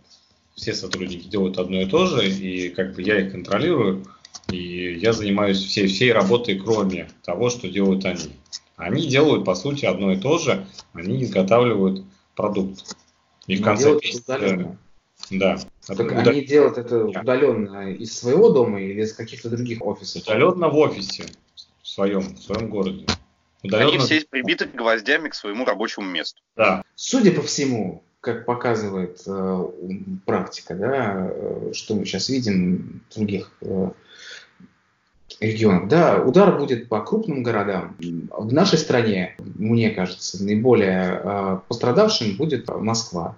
[0.55, 4.05] все сотрудники делают одно и то же, и как бы я их контролирую,
[4.49, 8.31] и я занимаюсь всей, всей работой, кроме того, что делают они.
[8.77, 12.03] Они делают, по сути, одно и то же, они изготавливают
[12.35, 12.95] продукт.
[13.47, 14.77] И в конце месяца
[15.31, 15.57] да.
[15.87, 16.29] Так удал...
[16.29, 20.23] они делают это удаленно из своего дома или из каких-то других офисов?
[20.23, 21.25] Удаленно в офисе
[21.81, 23.05] в своем, в своем городе.
[23.63, 23.91] Удаленно...
[23.91, 26.41] Они все прибиты гвоздями к своему рабочему месту.
[26.55, 26.83] Да.
[26.95, 29.67] Судя по всему, как показывает э,
[30.25, 33.91] практика, да, э, что мы сейчас видим в других э,
[35.39, 37.95] регионах, да, удар будет по крупным городам.
[37.99, 43.37] В нашей стране, мне кажется, наиболее э, пострадавшим будет Москва.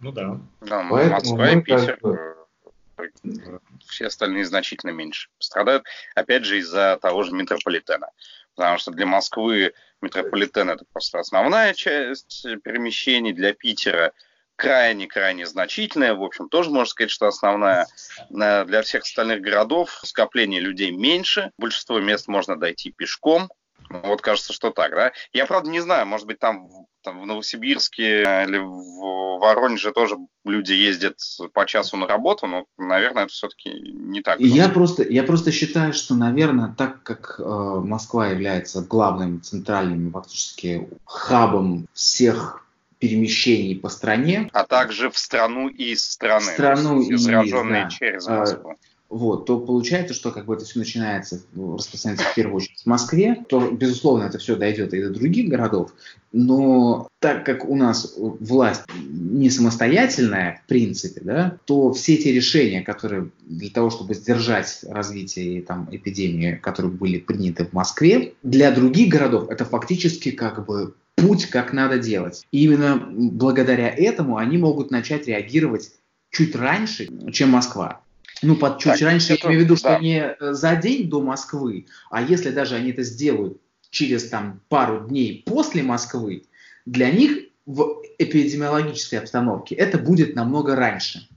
[0.00, 0.40] Ну да.
[0.62, 1.98] Да, Поэтому Москва и Питер.
[2.00, 3.60] Как бы...
[3.86, 5.28] Все остальные значительно меньше.
[5.38, 5.84] Страдают,
[6.14, 8.08] опять же, из-за того же метрополитена.
[8.54, 14.12] Потому что для Москвы метрополитен это просто основная часть перемещений, для Питера
[14.56, 16.14] крайне-крайне значительная.
[16.14, 17.86] В общем, тоже можно сказать, что основная.
[18.30, 21.50] Для всех остальных городов скопление людей меньше.
[21.58, 23.50] Большинство мест можно дойти пешком.
[23.90, 25.12] Вот кажется, что так, да?
[25.32, 26.68] Я, правда, не знаю, может быть, там,
[27.02, 31.18] там в Новосибирске или в Воронеже тоже люди ездят
[31.52, 34.40] по часу на работу, но, наверное, это все-таки не так.
[34.40, 40.88] Я просто, я просто считаю, что, наверное, так как э, Москва является главным центральным фактически
[41.04, 42.66] хабом всех
[42.98, 44.48] перемещений по стране.
[44.52, 46.46] А также в страну и из страны.
[46.46, 47.88] В страну и из, да.
[47.90, 48.76] через Москву
[49.10, 53.44] вот, то получается, что как бы это все начинается, распространяется в первую очередь в Москве,
[53.48, 55.92] то, безусловно, это все дойдет и до других городов,
[56.32, 62.82] но так как у нас власть не самостоятельная, в принципе, да, то все эти решения,
[62.82, 69.10] которые для того, чтобы сдержать развитие там, эпидемии, которые были приняты в Москве, для других
[69.10, 72.44] городов это фактически как бы путь, как надо делать.
[72.50, 75.92] И именно благодаря этому они могут начать реагировать
[76.30, 78.00] чуть раньше, чем Москва.
[78.42, 79.98] Ну, под чуть так, раньше, это, я имею в виду, что да.
[79.98, 85.06] не э, за день до Москвы, а если даже они это сделают через там пару
[85.06, 86.44] дней после Москвы,
[86.84, 91.28] для них в эпидемиологической обстановке это будет намного раньше.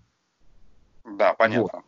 [1.06, 1.62] Да, понятно.
[1.74, 1.84] Вот.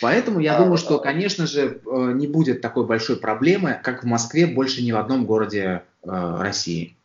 [0.00, 4.06] Поэтому я а, думаю, что, конечно же, э, не будет такой большой проблемы, как в
[4.06, 6.08] Москве, больше ни в одном городе э,
[6.40, 6.96] России.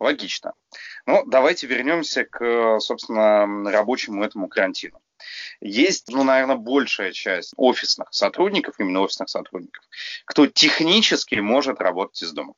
[0.00, 0.54] Логично.
[1.06, 5.00] Ну, давайте вернемся к, собственно, рабочему этому карантину.
[5.60, 9.84] Есть, ну, наверное, большая часть офисных сотрудников, именно офисных сотрудников,
[10.24, 12.54] кто технически может работать из дома.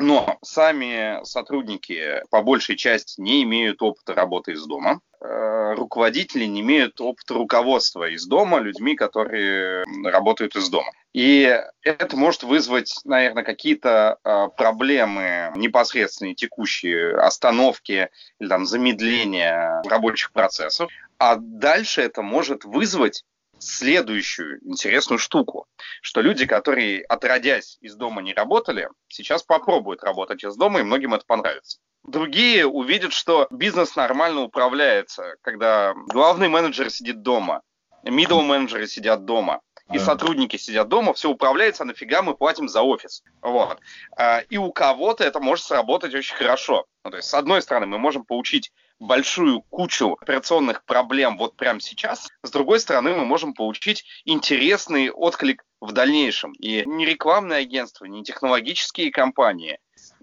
[0.00, 5.00] Но сами сотрудники по большей части не имеют опыта работы из дома.
[5.20, 10.92] Э, руководители не имеют опыта руководства из дома людьми, которые работают из дома.
[11.12, 20.32] И это может вызвать, наверное, какие-то э, проблемы непосредственные, текущие, остановки или там замедления рабочих
[20.32, 20.92] процессов.
[21.18, 23.24] А дальше это может вызвать
[23.58, 25.66] следующую интересную штуку,
[26.00, 31.14] что люди, которые отродясь из дома не работали, сейчас попробуют работать из дома, и многим
[31.14, 31.78] это понравится.
[32.04, 37.62] Другие увидят, что бизнес нормально управляется, когда главный менеджер сидит дома,
[38.04, 39.60] middle менеджеры сидят дома,
[39.92, 43.22] и сотрудники сидят дома, все управляется, а нафига мы платим за офис.
[43.40, 43.78] Вот.
[44.16, 46.86] А, и у кого-то это может сработать очень хорошо.
[47.04, 48.70] Ну, то есть, с одной стороны, мы можем получить
[49.00, 52.28] большую кучу операционных проблем вот прямо сейчас.
[52.42, 56.52] С другой стороны, мы можем получить интересный отклик в дальнейшем.
[56.52, 59.78] И не рекламные агентства, не технологические компании,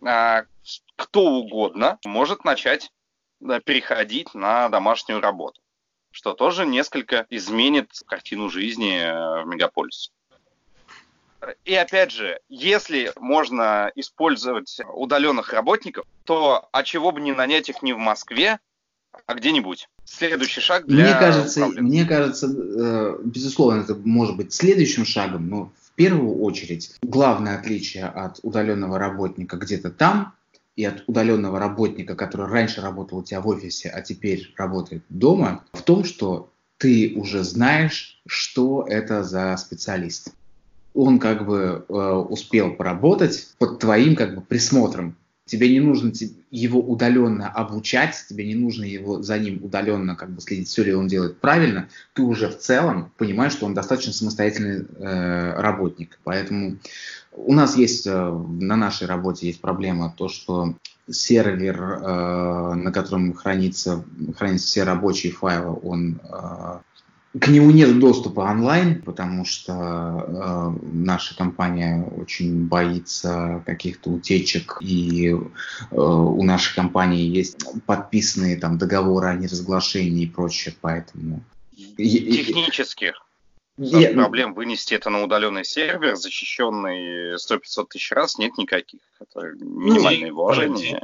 [0.06, 0.44] а
[0.96, 2.92] кто угодно может начать
[3.66, 5.62] переходить на домашнюю работу,
[6.16, 10.12] что тоже несколько изменит картину жизни э, в мегаполисе.
[11.66, 17.84] И опять же, если можно использовать удаленных работников, то а чего бы не нанять их
[17.84, 18.60] не в Москве,
[19.28, 19.90] а где-нибудь?
[20.06, 25.74] Следующий шаг для Мне кажется, мне кажется, э, безусловно, это может быть следующим шагом, но
[25.82, 30.34] в первую очередь главное отличие от удаленного работника где-то там
[30.76, 35.64] и от удаленного работника, который раньше работал у тебя в офисе, а теперь работает дома,
[35.74, 40.34] в том, что ты уже знаешь, что это за специалист
[40.96, 45.16] он как бы э, успел поработать под твоим как бы присмотром.
[45.46, 46.12] Тебе не нужно
[46.50, 50.94] его удаленно обучать, тебе не нужно его за ним удаленно как бы следить, все ли
[50.94, 51.88] он делает правильно.
[52.14, 56.18] Ты уже в целом понимаешь, что он достаточно самостоятельный э, работник.
[56.24, 56.78] Поэтому
[57.36, 60.76] У нас есть, на нашей работе есть проблема, то, что
[61.10, 62.00] сервер,
[62.76, 64.04] на котором хранится,
[64.38, 66.20] хранятся все рабочие файлы, он
[67.40, 75.32] к нему нет доступа онлайн, потому что э, наша компания очень боится каких-то утечек, и
[75.32, 75.36] э,
[75.92, 81.44] у нашей компании есть подписанные там договоры о неразглашении и прочее, поэтому...
[81.98, 83.22] Технических
[83.78, 84.14] я...
[84.14, 89.02] проблем вынести это на удаленный сервер, защищенный 100-500 тысяч раз, нет никаких.
[89.20, 91.04] Это минимальные ну, вложения.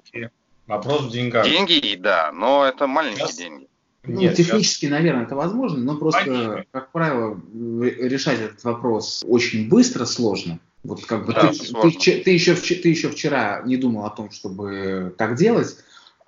[0.68, 1.46] Вопрос в деньгах.
[1.46, 3.38] Деньги, да, но это маленькие Сейчас...
[3.38, 3.68] деньги.
[4.04, 4.92] Ну, Нет, технически, я...
[4.92, 6.66] наверное, это возможно, но просто, Конечно.
[6.72, 10.60] как правило, решать этот вопрос очень быстро сложно.
[10.84, 14.32] Вот как бы да, ты, ты, ты, еще, ты еще вчера не думал о том,
[14.32, 15.78] чтобы так делать,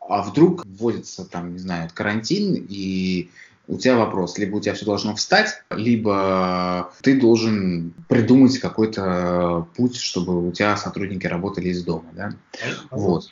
[0.08, 3.30] а вдруг вводится там, не знаю, карантин, и
[3.74, 9.98] у тебя вопрос, либо у тебя все должно встать, либо ты должен придумать какой-то путь,
[9.98, 12.34] чтобы у тебя сотрудники работали из дома, да?
[12.92, 13.30] Вот.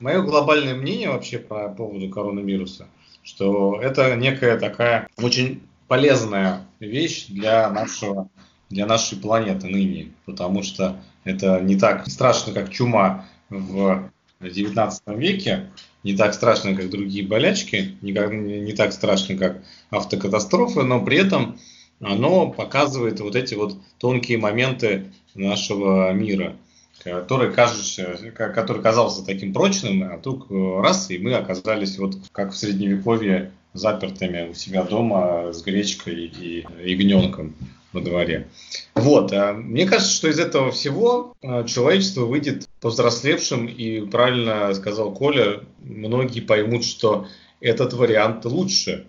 [0.00, 2.88] Мое глобальное мнение вообще по поводу коронавируса–
[3.22, 8.28] что это некая такая очень полезная вещь для нашего
[8.68, 15.70] для нашей планеты ныне, потому что это не так страшно, как чума в XIX веке,
[16.02, 21.18] не так страшно, как другие болячки, не, как, не так страшно, как автокатастрофы, но при
[21.18, 21.58] этом
[22.00, 26.56] оно показывает вот эти вот тонкие моменты нашего мира–
[27.04, 32.56] который, кажется, который казался таким прочным, а тут раз, и мы оказались вот как в
[32.56, 37.54] средневековье запертыми у себя дома с гречкой и ягненком
[37.92, 38.48] во дворе.
[38.94, 45.12] Вот, а мне кажется, что из этого всего а, человечество выйдет повзрослевшим, и правильно сказал
[45.12, 47.26] Коля, многие поймут, что
[47.60, 49.06] этот вариант лучше,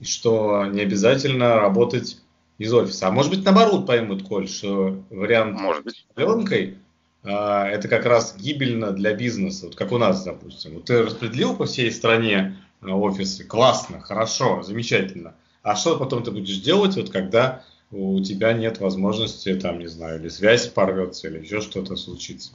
[0.00, 2.18] и что не обязательно работать
[2.58, 3.08] из офиса.
[3.08, 6.06] А может быть, наоборот поймут, Коль, что вариант может быть.
[6.14, 6.78] пленкой
[7.24, 10.74] а, это как раз гибельно для бизнеса, вот как у нас, допустим.
[10.74, 15.34] Вот ты распределил по всей стране офисы, классно, хорошо, замечательно.
[15.62, 20.20] А что потом ты будешь делать, вот когда у тебя нет возможности, там, не знаю,
[20.20, 22.52] или связь порвется, или еще что-то случится.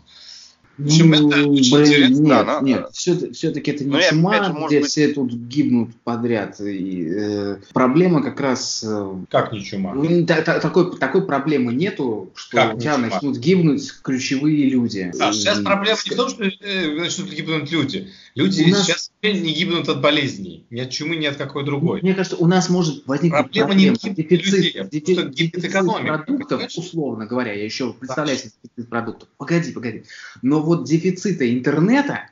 [0.79, 4.79] Общем, ну, это блин, нет, да, нет, все, все-таки это не ну, чума, опять, где
[4.79, 4.89] быть...
[4.89, 6.59] все тут гибнут подряд.
[6.61, 8.83] И, э, проблема как раз...
[8.83, 9.93] Э, как не чума?
[9.93, 15.11] Ну, та, та, такой, такой проблемы нету, что как у тебя начнут гибнуть ключевые люди.
[15.19, 18.09] А, сейчас проблема не в том, что э, начнут гибнуть люди.
[18.33, 18.87] Люди нас...
[18.87, 22.01] сейчас не гибнут от болезней, ни от чумы, ни от какой другой.
[22.01, 26.49] Мне кажется, у нас может возникнуть проблема, проблема не дефицит, людей, а дефицит, дефицит продуктов,
[26.49, 26.77] понимаешь?
[26.77, 29.29] условно говоря, я еще представляю себе дефицит продуктов.
[29.37, 30.03] Погоди, погоди.
[30.41, 32.29] Но вот дефицита интернета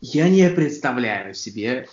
[0.00, 1.88] я не представляю себе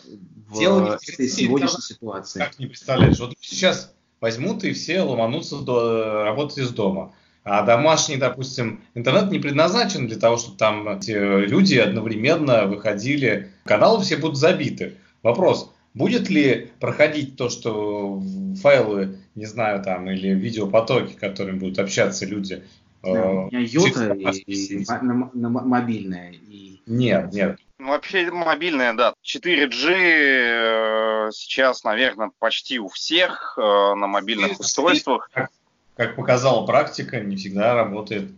[0.47, 2.39] в Дело этой сегодняшней ситуации.
[2.39, 3.19] Как не представляешь?
[3.19, 7.13] Вот сейчас возьмут и все ломанутся до, работать из дома.
[7.43, 13.51] А домашний, допустим, интернет не предназначен для того, чтобы там люди одновременно выходили.
[13.65, 14.93] Каналы все будут забиты.
[15.23, 18.21] Вопрос, будет ли проходить то, что
[18.61, 22.63] файлы, не знаю, там, или видеопотоки, которыми будут общаться люди,
[23.03, 26.31] да, у меня йота и, и, на, на, мобильная.
[26.31, 26.81] И...
[26.85, 27.59] Нет, нет.
[27.79, 29.13] Ну, вообще мобильная, да.
[29.23, 35.29] 4G э, сейчас, наверное, почти у всех э, на мобильных устройствах.
[35.33, 35.51] Как,
[35.97, 38.31] как показала практика, не всегда работает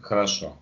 [0.00, 0.56] хорошо.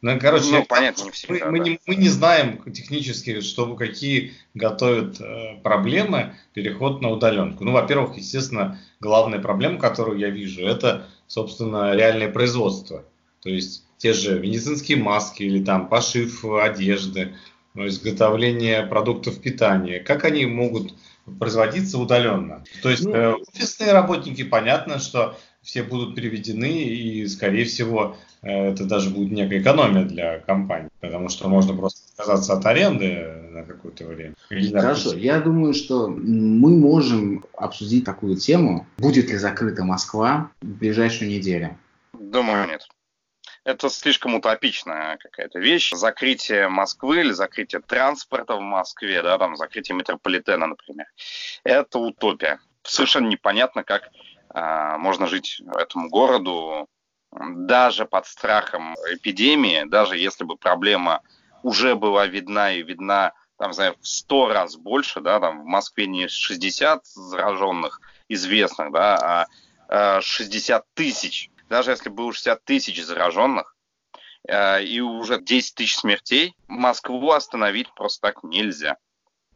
[0.00, 1.50] Ну, короче, ну, понятно, не всегда, мы, да.
[1.50, 7.64] мы, не, мы не знаем технически, что, какие готовят э, проблемы переход на удаленку.
[7.64, 13.04] Ну, во-первых, естественно, главная проблема, которую я вижу, это, собственно, реальное производство.
[13.40, 17.34] То есть те же медицинские маски или там пошив одежды,
[17.74, 20.00] изготовление продуктов питания.
[20.00, 20.94] Как они могут
[21.38, 22.64] производиться удаленно?
[22.82, 25.38] То есть ну, э, офисные работники, понятно, что
[25.68, 31.28] все будут переведены, и, скорее всего, э, это даже будет некая экономия для компании, потому
[31.28, 34.34] что можно просто отказаться от аренды на какое-то время.
[34.72, 41.30] Хорошо, я думаю, что мы можем обсудить такую тему, будет ли закрыта Москва в ближайшую
[41.30, 41.76] неделю.
[42.14, 42.88] Думаю, нет.
[43.64, 45.92] Это слишком утопичная какая-то вещь.
[45.92, 51.06] Закрытие Москвы или закрытие транспорта в Москве, да, там закрытие метрополитена, например,
[51.62, 52.58] это утопия.
[52.84, 54.08] Совершенно непонятно, как
[54.54, 56.88] можно жить этому городу
[57.32, 61.22] даже под страхом эпидемии, даже если бы проблема
[61.62, 66.06] уже была видна и видна, там, знаю, в сто раз больше, да, там в Москве
[66.06, 69.46] не 60 зараженных известных, да,
[69.88, 71.50] а 60 а тысяч.
[71.68, 73.76] Даже если было 60 тысяч зараженных,
[74.48, 78.96] а, и уже 10 тысяч смертей, Москву остановить просто так нельзя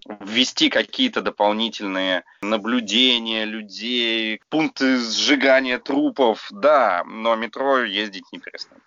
[0.07, 8.83] ввести какие-то дополнительные наблюдения людей, пункты сжигания трупов, да, но метро ездить не перестанет.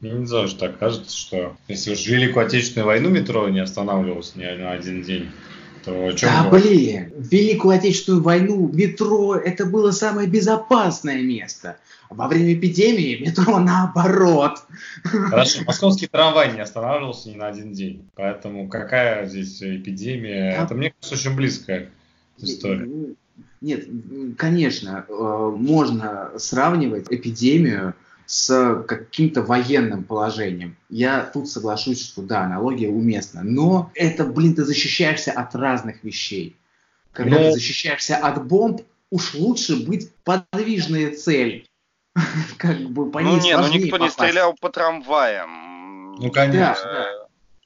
[0.00, 4.34] Мне не знаю, что так кажется, что если уж Великую Отечественную войну метро не останавливалось
[4.34, 5.30] ни на один день,
[5.84, 6.66] то о чем Да, говорить?
[6.66, 11.76] блин, в Великую Отечественную войну метро это было самое безопасное место.
[12.08, 14.58] Во время эпидемии метро наоборот.
[15.04, 18.08] Хорошо, московский трамвай не останавливался ни на один день.
[18.16, 20.56] Поэтому какая здесь эпидемия?
[20.58, 21.88] А- Это, мне кажется, очень близкая
[22.38, 22.88] история.
[23.60, 23.86] Нет,
[24.38, 25.12] конечно, э,
[25.56, 27.94] можно сравнивать эпидемию
[28.30, 30.76] с каким-то военным положением.
[30.88, 33.40] Я тут соглашусь, что да, аналогия уместна.
[33.42, 36.54] Но это, блин, ты защищаешься от разных вещей.
[37.10, 41.66] Когда Ну- ты защищаешься от бомб, уж лучше быть подвижная цель.
[42.56, 44.12] Как бы по Ну ней не, ну никто не попасть.
[44.12, 46.12] стрелял по трамваям.
[46.14, 47.06] Ну, конечно.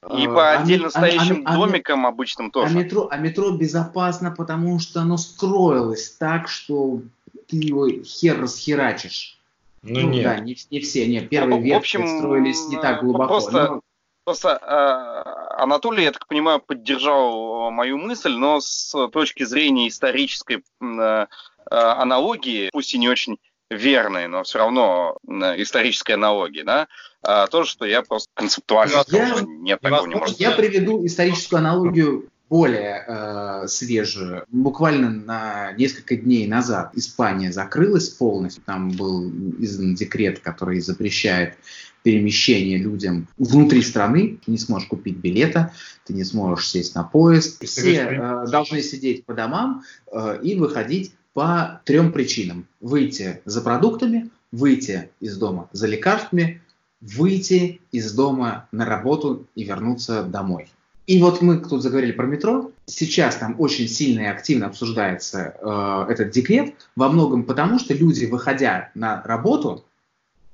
[0.01, 2.75] Да, И по а отдельно а- стоящим а- а- домикам обычным А тоже.
[2.75, 7.03] метро, а метро безопасно, потому что оно строилось так, что
[7.49, 9.39] ты его хер расхерачишь.
[9.87, 10.45] Ну, да, нет.
[10.45, 13.27] не, не все, не, первые Ну, ветки строились не так э, глубоко.
[13.29, 13.81] просто- но-
[14.27, 20.65] Просто э, Анатолий, я так понимаю, поддержал э, мою мысль, но с точки зрения исторической
[20.81, 21.27] э,
[21.71, 23.37] аналогии, пусть и не очень
[23.69, 26.89] верной, но все равно э, исторической аналогии, да,
[27.23, 31.05] э, то, что я просто концептуально Я- сказал, что нет, такого не может Я приведу
[31.05, 34.45] историческую аналогию более э, свежую.
[34.49, 38.63] Буквально на несколько дней назад Испания закрылась полностью.
[38.65, 39.29] Там был
[39.59, 41.57] издан декрет, который запрещает
[42.05, 44.39] перемещение людям внутри страны.
[44.47, 45.73] Ты не сможешь купить билета,
[46.07, 47.59] ты не сможешь сесть на поезд.
[47.59, 49.83] Ты Все э, должны сидеть по домам
[50.13, 52.69] э, и выходить по трем причинам.
[52.81, 56.63] Выйти за продуктами, выйти из дома за лекарствами,
[57.01, 60.69] выйти из дома на работу и вернуться домой.
[61.07, 62.71] И вот мы тут заговорили про метро.
[62.87, 68.25] Сейчас там очень сильно и активно обсуждается э, этот декрет, во многом потому, что люди,
[68.25, 69.85] выходя на работу,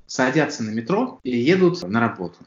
[0.06, 2.38] садятся на метро и едут на работу.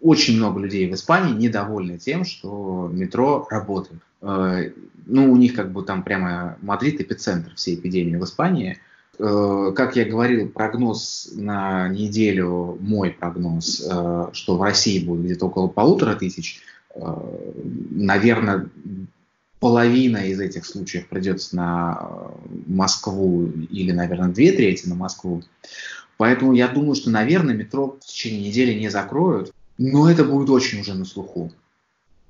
[0.00, 4.02] Очень много людей в Испании недовольны тем, что метро работает.
[4.20, 4.70] Э,
[5.06, 8.78] ну, у них как бы там прямо Мадрид эпицентр всей эпидемии в Испании.
[9.18, 15.46] Э, как я говорил, прогноз на неделю, мой прогноз, э, что в России будет где-то
[15.46, 16.60] около полутора тысяч,
[17.90, 18.68] наверное,
[19.60, 22.30] половина из этих случаев придется на
[22.66, 25.42] Москву или, наверное, две трети на Москву.
[26.16, 30.80] Поэтому я думаю, что, наверное, метро в течение недели не закроют, но это будет очень
[30.80, 31.52] уже на слуху.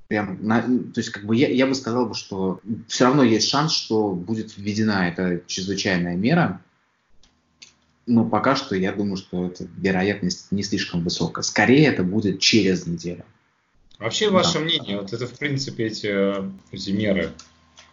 [0.08, 3.72] Прям, на, то есть, как бы я, я бы сказал, что все равно есть шанс,
[3.72, 6.62] что будет введена эта чрезвычайная мера.
[8.06, 11.42] Но пока что я думаю, что эта вероятность не слишком высокая.
[11.42, 13.24] Скорее это будет через неделю.
[13.98, 16.34] Вообще, ваше мнение, вот это, в принципе, эти,
[16.72, 17.32] эти меры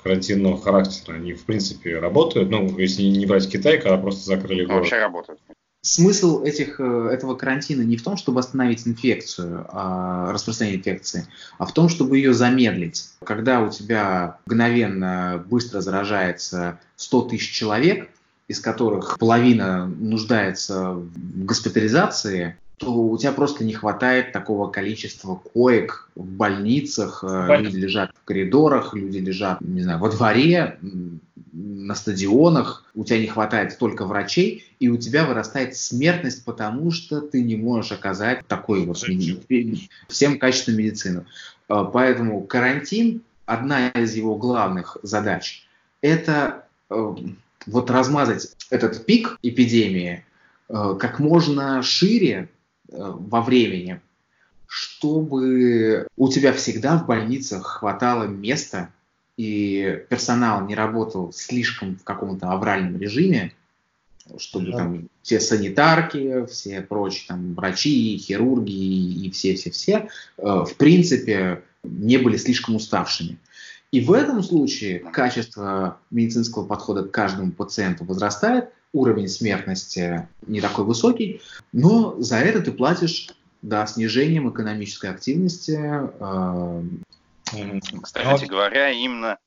[0.04, 2.52] карантинного характера, они, в принципе, работают?
[2.52, 4.82] Ну, если не брать Китай, когда просто закрыли город.
[4.82, 5.40] Вообще работают.
[5.82, 11.28] Смысл этих, э, этого карантина не в том, чтобы остановить инфекцию, а, распространение инфекции,
[11.60, 13.10] а в том, чтобы ее замедлить.
[13.24, 18.10] Когда у тебя мгновенно быстро заражается 100 тысяч человек,
[18.48, 26.10] из которых половина нуждается в госпитализации, то у тебя просто не хватает такого количества коек
[26.16, 27.66] в больницах, э, Понятно.
[27.66, 30.78] люди лежат в коридорах, люди лежат, не знаю, во дворе,
[31.54, 37.22] на стадионах, у тебя не хватает столько врачей, и у тебя вырастает смертность, потому что
[37.22, 41.26] ты не можешь оказать такой вот всем качественную медицину.
[41.70, 45.66] Э, Поэтому карантин, одна из его главных задач,
[46.02, 47.16] это э,
[47.68, 50.26] вот размазать этот пик эпидемии
[50.70, 52.55] э, как можно шире э,
[52.90, 54.02] во времени,
[54.68, 58.90] чтобы у тебя всегда в больницах хватало места
[59.38, 63.54] и персонал не работал слишком в каком-то авральном режиме,
[64.38, 64.78] чтобы Да.
[64.78, 72.38] там все санитарки, все прочие там врачи, хирурги и все-все-все, э, в принципе, не были
[72.38, 73.38] слишком уставшими.
[73.92, 80.86] И в этом случае качество медицинского подхода к каждому пациенту возрастает, уровень смертности не такой
[80.86, 81.42] высокий,
[81.72, 83.30] но за это ты платишь
[83.62, 85.80] да, снижением экономической активности.
[86.20, 86.82] э.
[88.02, 89.38] Кстати говоря, именно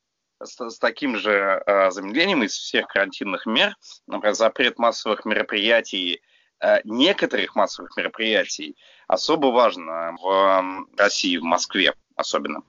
[0.42, 3.74] с, с таким же э, замедлением из всех карантинных мер,
[4.06, 6.20] например, запрет массовых мероприятий,
[6.60, 8.76] э, некоторых массовых мероприятий,
[9.08, 12.62] особо важно в м, России, в Москве особенно.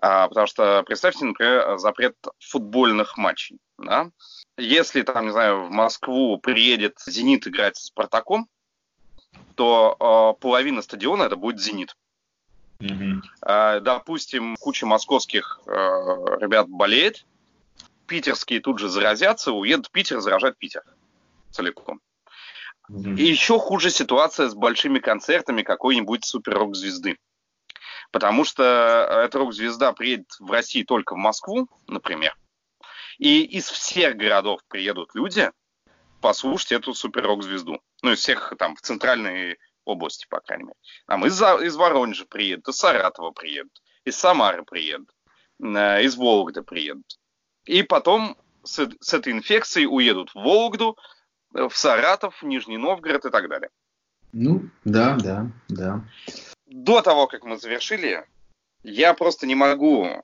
[0.00, 3.58] А, потому что, представьте, например, запрет футбольных матчей.
[3.78, 4.10] Да?
[4.58, 8.48] Если, там, не знаю, в Москву приедет «Зенит» играть с «Спартаком»,
[9.54, 9.96] то
[10.38, 11.94] э, половина стадиона это будет «Зенит».
[12.80, 13.22] Мгм.
[13.42, 17.26] Э, допустим, куча московских э, ребят болеет,
[18.06, 20.82] питерские тут же заразятся, уедут в Питер заражать Питер
[21.50, 22.00] целиком.
[22.88, 27.18] И еще хуже ситуация с большими концертами какой-нибудь супер-рок-звезды.
[28.12, 28.62] Потому что
[29.24, 32.36] эта рок-звезда приедет в России только в Москву, например.
[33.18, 35.50] И из всех городов приедут люди
[36.20, 37.80] послушать эту супер-рок-звезду.
[38.02, 40.76] Ну, из всех там в центральной области, по крайней мере.
[41.06, 45.10] Там из, из Воронежа приедут, из Саратова приедут, из Самары приедут,
[45.62, 47.18] э, из Вологды приедут.
[47.64, 50.98] И потом с, с этой инфекцией уедут в Вологду,
[51.52, 53.70] в Саратов, в Нижний Новгород и так далее.
[54.32, 56.04] Ну, да, да, да.
[56.66, 58.26] До того, как мы завершили,
[58.82, 60.22] я просто не могу э,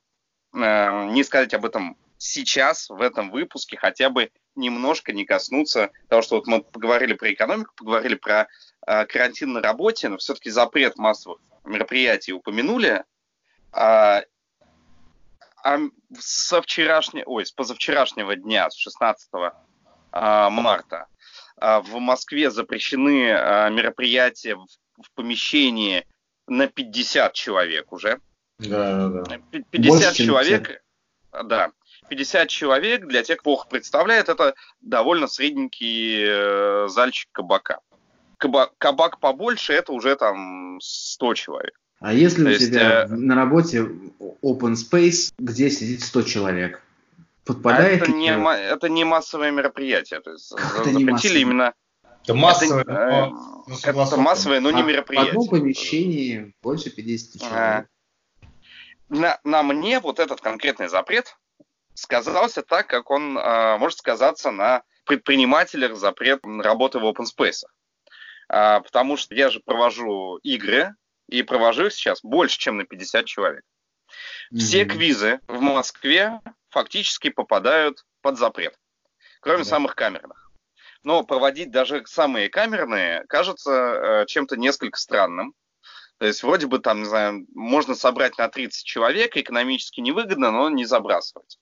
[0.52, 6.36] не сказать об этом сейчас, в этом выпуске, хотя бы немножко не коснуться того, что
[6.36, 8.48] вот мы поговорили про экономику, поговорили про
[8.86, 13.04] э, карантин на работе, но все-таки запрет массовых мероприятий упомянули.
[13.72, 14.22] А,
[15.64, 15.78] а
[16.18, 19.30] со вчерашнего, ой, с позавчерашнего дня, с 16
[20.12, 21.06] а, марта,
[21.56, 24.66] а, в Москве запрещены а, мероприятия в,
[25.00, 26.06] в помещении
[26.46, 28.20] на 50 человек уже.
[28.58, 29.38] Да, да, да.
[29.70, 30.84] 50 Больше, человек,
[31.32, 31.72] да.
[32.12, 37.78] 50 человек, для тех, кто плохо представляет, это довольно средненький э, зальчик кабака.
[38.36, 41.80] Каба, кабак побольше, это уже там 100 человек.
[42.00, 43.06] А если То у есть, тебя э...
[43.08, 43.88] на работе
[44.42, 46.82] open space, где сидит 100 человек?
[47.46, 50.20] Подпадает это, не, это не массовое мероприятие.
[50.20, 51.40] То есть как запретили массовое?
[51.40, 51.74] именно...
[52.24, 55.32] Это массовое, это, но, но это массовое, но не мероприятие.
[55.32, 57.56] В одном помещении больше 50 человек.
[57.56, 57.86] А,
[59.08, 61.38] на, на мне вот этот конкретный запрет
[61.94, 67.64] сказался так, как он а, может сказаться на предпринимателях запрет работы в open space.
[68.48, 70.94] А, потому что я же провожу игры,
[71.32, 73.64] и провожу их сейчас больше, чем на 50 человек.
[74.54, 74.86] Все mm-hmm.
[74.86, 78.78] квизы в Москве фактически попадают под запрет,
[79.40, 79.64] кроме да.
[79.64, 80.50] самых камерных.
[81.02, 85.54] Но проводить даже самые камерные кажется э, чем-то несколько странным.
[86.18, 90.68] То есть вроде бы там, не знаю, можно собрать на 30 человек, экономически невыгодно, но
[90.68, 91.58] не забрасывать.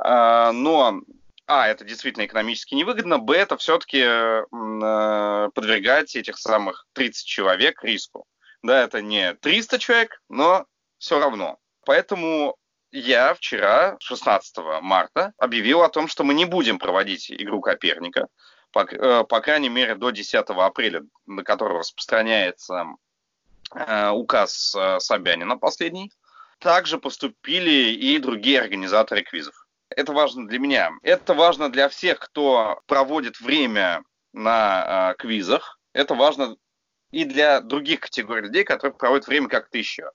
[0.00, 1.00] А, но
[1.46, 8.26] а, это действительно экономически невыгодно, б, это все-таки э, подвергать этих самых 30 человек риску.
[8.62, 10.66] Да, это не 300 человек, но
[10.98, 11.58] все равно.
[11.86, 12.56] Поэтому
[12.90, 18.28] я вчера, 16 марта, объявил о том, что мы не будем проводить игру Коперника,
[18.72, 22.84] по, э, по крайней мере, до 10 апреля, на которого распространяется
[23.74, 26.12] э, указ э, Собянина последний.
[26.58, 29.57] Также поступили и другие организаторы квизов.
[29.98, 30.92] Это важно для меня.
[31.02, 35.80] Это важно для всех, кто проводит время на э, квизах.
[35.92, 36.54] Это важно
[37.10, 40.12] и для других категорий людей, которые проводят время как-то еще.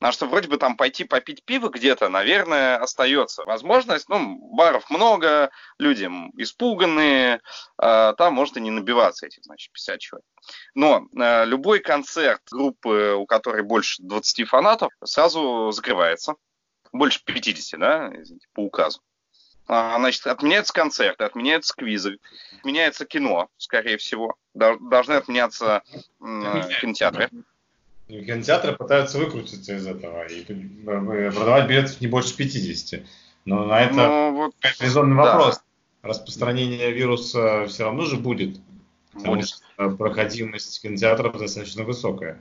[0.00, 4.06] На что вроде бы там пойти попить пиво где-то, наверное, остается возможность.
[4.10, 7.40] Ну, баров много, люди испуганные,
[7.82, 10.26] э, там может и не набиваться этих, значит, 50 человек.
[10.74, 16.34] Но э, любой концерт группы, у которой больше 20 фанатов, сразу закрывается.
[16.92, 19.00] Больше 50, да, извините, по указу.
[19.68, 22.18] А, значит, отменяются концерты, отменяются квизы,
[22.58, 24.36] отменяется кино, скорее всего.
[24.54, 25.82] Должны отменяться
[26.20, 27.30] э, кинотеатры.
[28.08, 33.02] Кинотеатры пытаются выкрутиться из этого и продавать билетов не больше 50.
[33.44, 35.22] Но на это ну, вот, резонный да.
[35.22, 35.62] вопрос.
[36.02, 38.60] Распространение вируса все равно же будет.
[39.12, 39.48] Потому будет.
[39.48, 42.40] что проходимость кинотеатров достаточно высокая.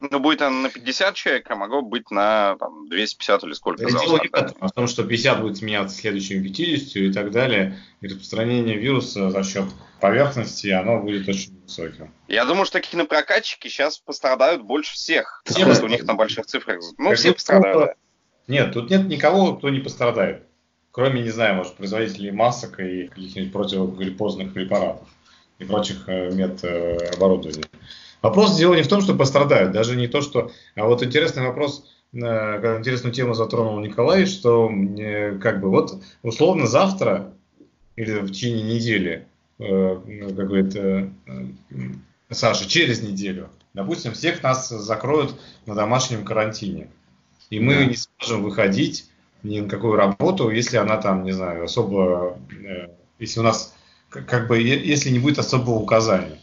[0.00, 3.84] Ну, будет она на 50 человек, а могло быть на там, 250 или сколько.
[3.84, 7.12] Да, дело не в этом, а в том, что 50 будет сменяться следующими 50 и
[7.12, 7.78] так далее.
[8.00, 9.66] И распространение вируса за счет
[10.00, 12.14] поверхности, оно будет очень высоким.
[12.28, 15.42] Я думаю, что кинопрокатчики сейчас пострадают больше всех.
[15.44, 16.80] Все у них на больших цифрах.
[16.96, 17.92] Ну, все пострадают.
[18.48, 20.44] Нет, тут нет никого, кто не пострадает.
[20.92, 25.08] Кроме, не знаю, может, производителей масок и каких-нибудь противогриппозных препаратов
[25.60, 27.69] и прочих э, медоборудования.
[28.22, 30.50] Вопрос дело не в том, что пострадают, даже не то, что...
[30.74, 36.66] А вот интересный вопрос, э, интересную тему затронул Николай, что э, как бы вот условно
[36.66, 37.32] завтра
[37.96, 39.26] или в течение недели,
[39.58, 41.14] э, как говорит
[42.30, 45.34] Саша, через неделю, допустим, всех нас закроют
[45.66, 46.88] на домашнем карантине.
[47.48, 47.84] И мы да.
[47.86, 49.08] не сможем выходить
[49.42, 52.38] ни на какую работу, если она там, не знаю, особо,
[53.18, 53.74] если у нас,
[54.10, 56.38] как бы, если не будет особого указания.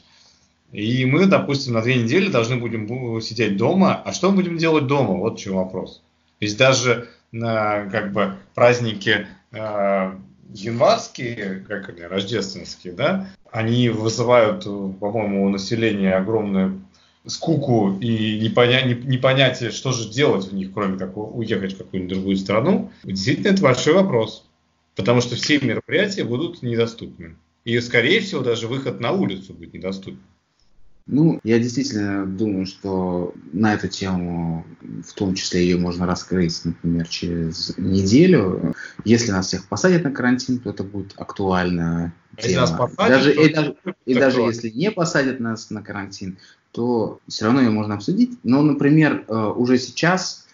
[0.71, 4.01] И мы, допустим, на две недели должны будем сидеть дома.
[4.03, 5.13] А что мы будем делать дома?
[5.13, 6.03] Вот в чем вопрос.
[6.39, 10.13] То есть даже на как бы праздники э,
[10.53, 16.81] январские, как они, рождественские, да, они вызывают, по-моему, у населения огромную
[17.25, 18.81] скуку и непоня...
[18.83, 22.91] непонятие, что же делать в них, кроме как уехать в какую-нибудь другую страну.
[23.03, 24.45] Действительно, это большой вопрос.
[24.95, 27.35] Потому что все мероприятия будут недоступны.
[27.65, 30.19] И, скорее всего, даже выход на улицу будет недоступен.
[31.07, 34.65] Ну, я действительно думаю, что на эту тему,
[35.05, 38.75] в том числе ее можно раскрыть, например, через неделю.
[39.05, 42.61] Если нас всех посадят на карантин, то это будет актуальная если тема.
[42.61, 46.37] Нас посадят, даже, то и, даже, и даже если не посадят нас на карантин,
[46.71, 48.37] то все равно ее можно обсудить.
[48.43, 50.46] Но, например, э, уже сейчас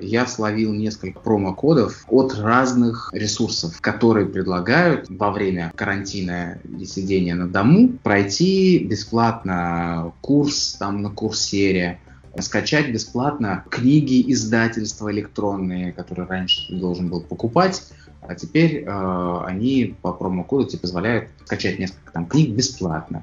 [0.00, 7.48] я словил несколько промокодов от разных ресурсов, которые предлагают во время карантина и сидения на
[7.48, 11.98] дому пройти бесплатно курс там на курсере,
[12.40, 17.82] скачать бесплатно книги издательства электронные, которые раньше ты должен был покупать,
[18.20, 23.22] а теперь э, они по промокоду тебе позволяют скачать несколько там книг бесплатно.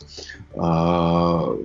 [0.53, 1.57] Э,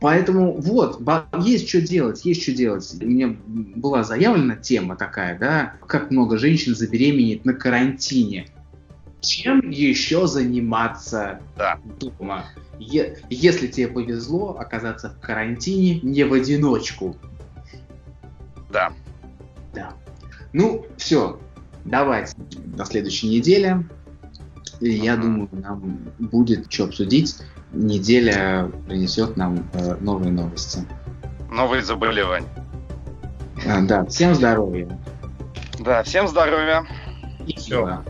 [0.00, 1.00] Поэтому вот,
[1.40, 2.94] есть что делать, есть что делать.
[3.00, 8.48] У меня была заявлена тема такая, да, как много женщин забеременеет на карантине.
[9.20, 11.78] Чем еще заниматься да.
[11.98, 12.44] дома?
[12.78, 17.16] Е- если тебе повезло оказаться в карантине не в одиночку.
[18.70, 18.92] Да.
[19.72, 19.94] Да.
[20.52, 21.40] Ну, все.
[21.84, 23.86] Давайте до следующей недели.
[24.80, 27.36] И я думаю, нам будет что обсудить
[27.74, 30.86] неделя принесет нам э, новые новости.
[31.50, 32.48] Новые заболевания.
[33.66, 34.98] А, да, всем здоровья.
[35.78, 36.84] Да, всем здоровья.
[37.46, 38.02] И Все.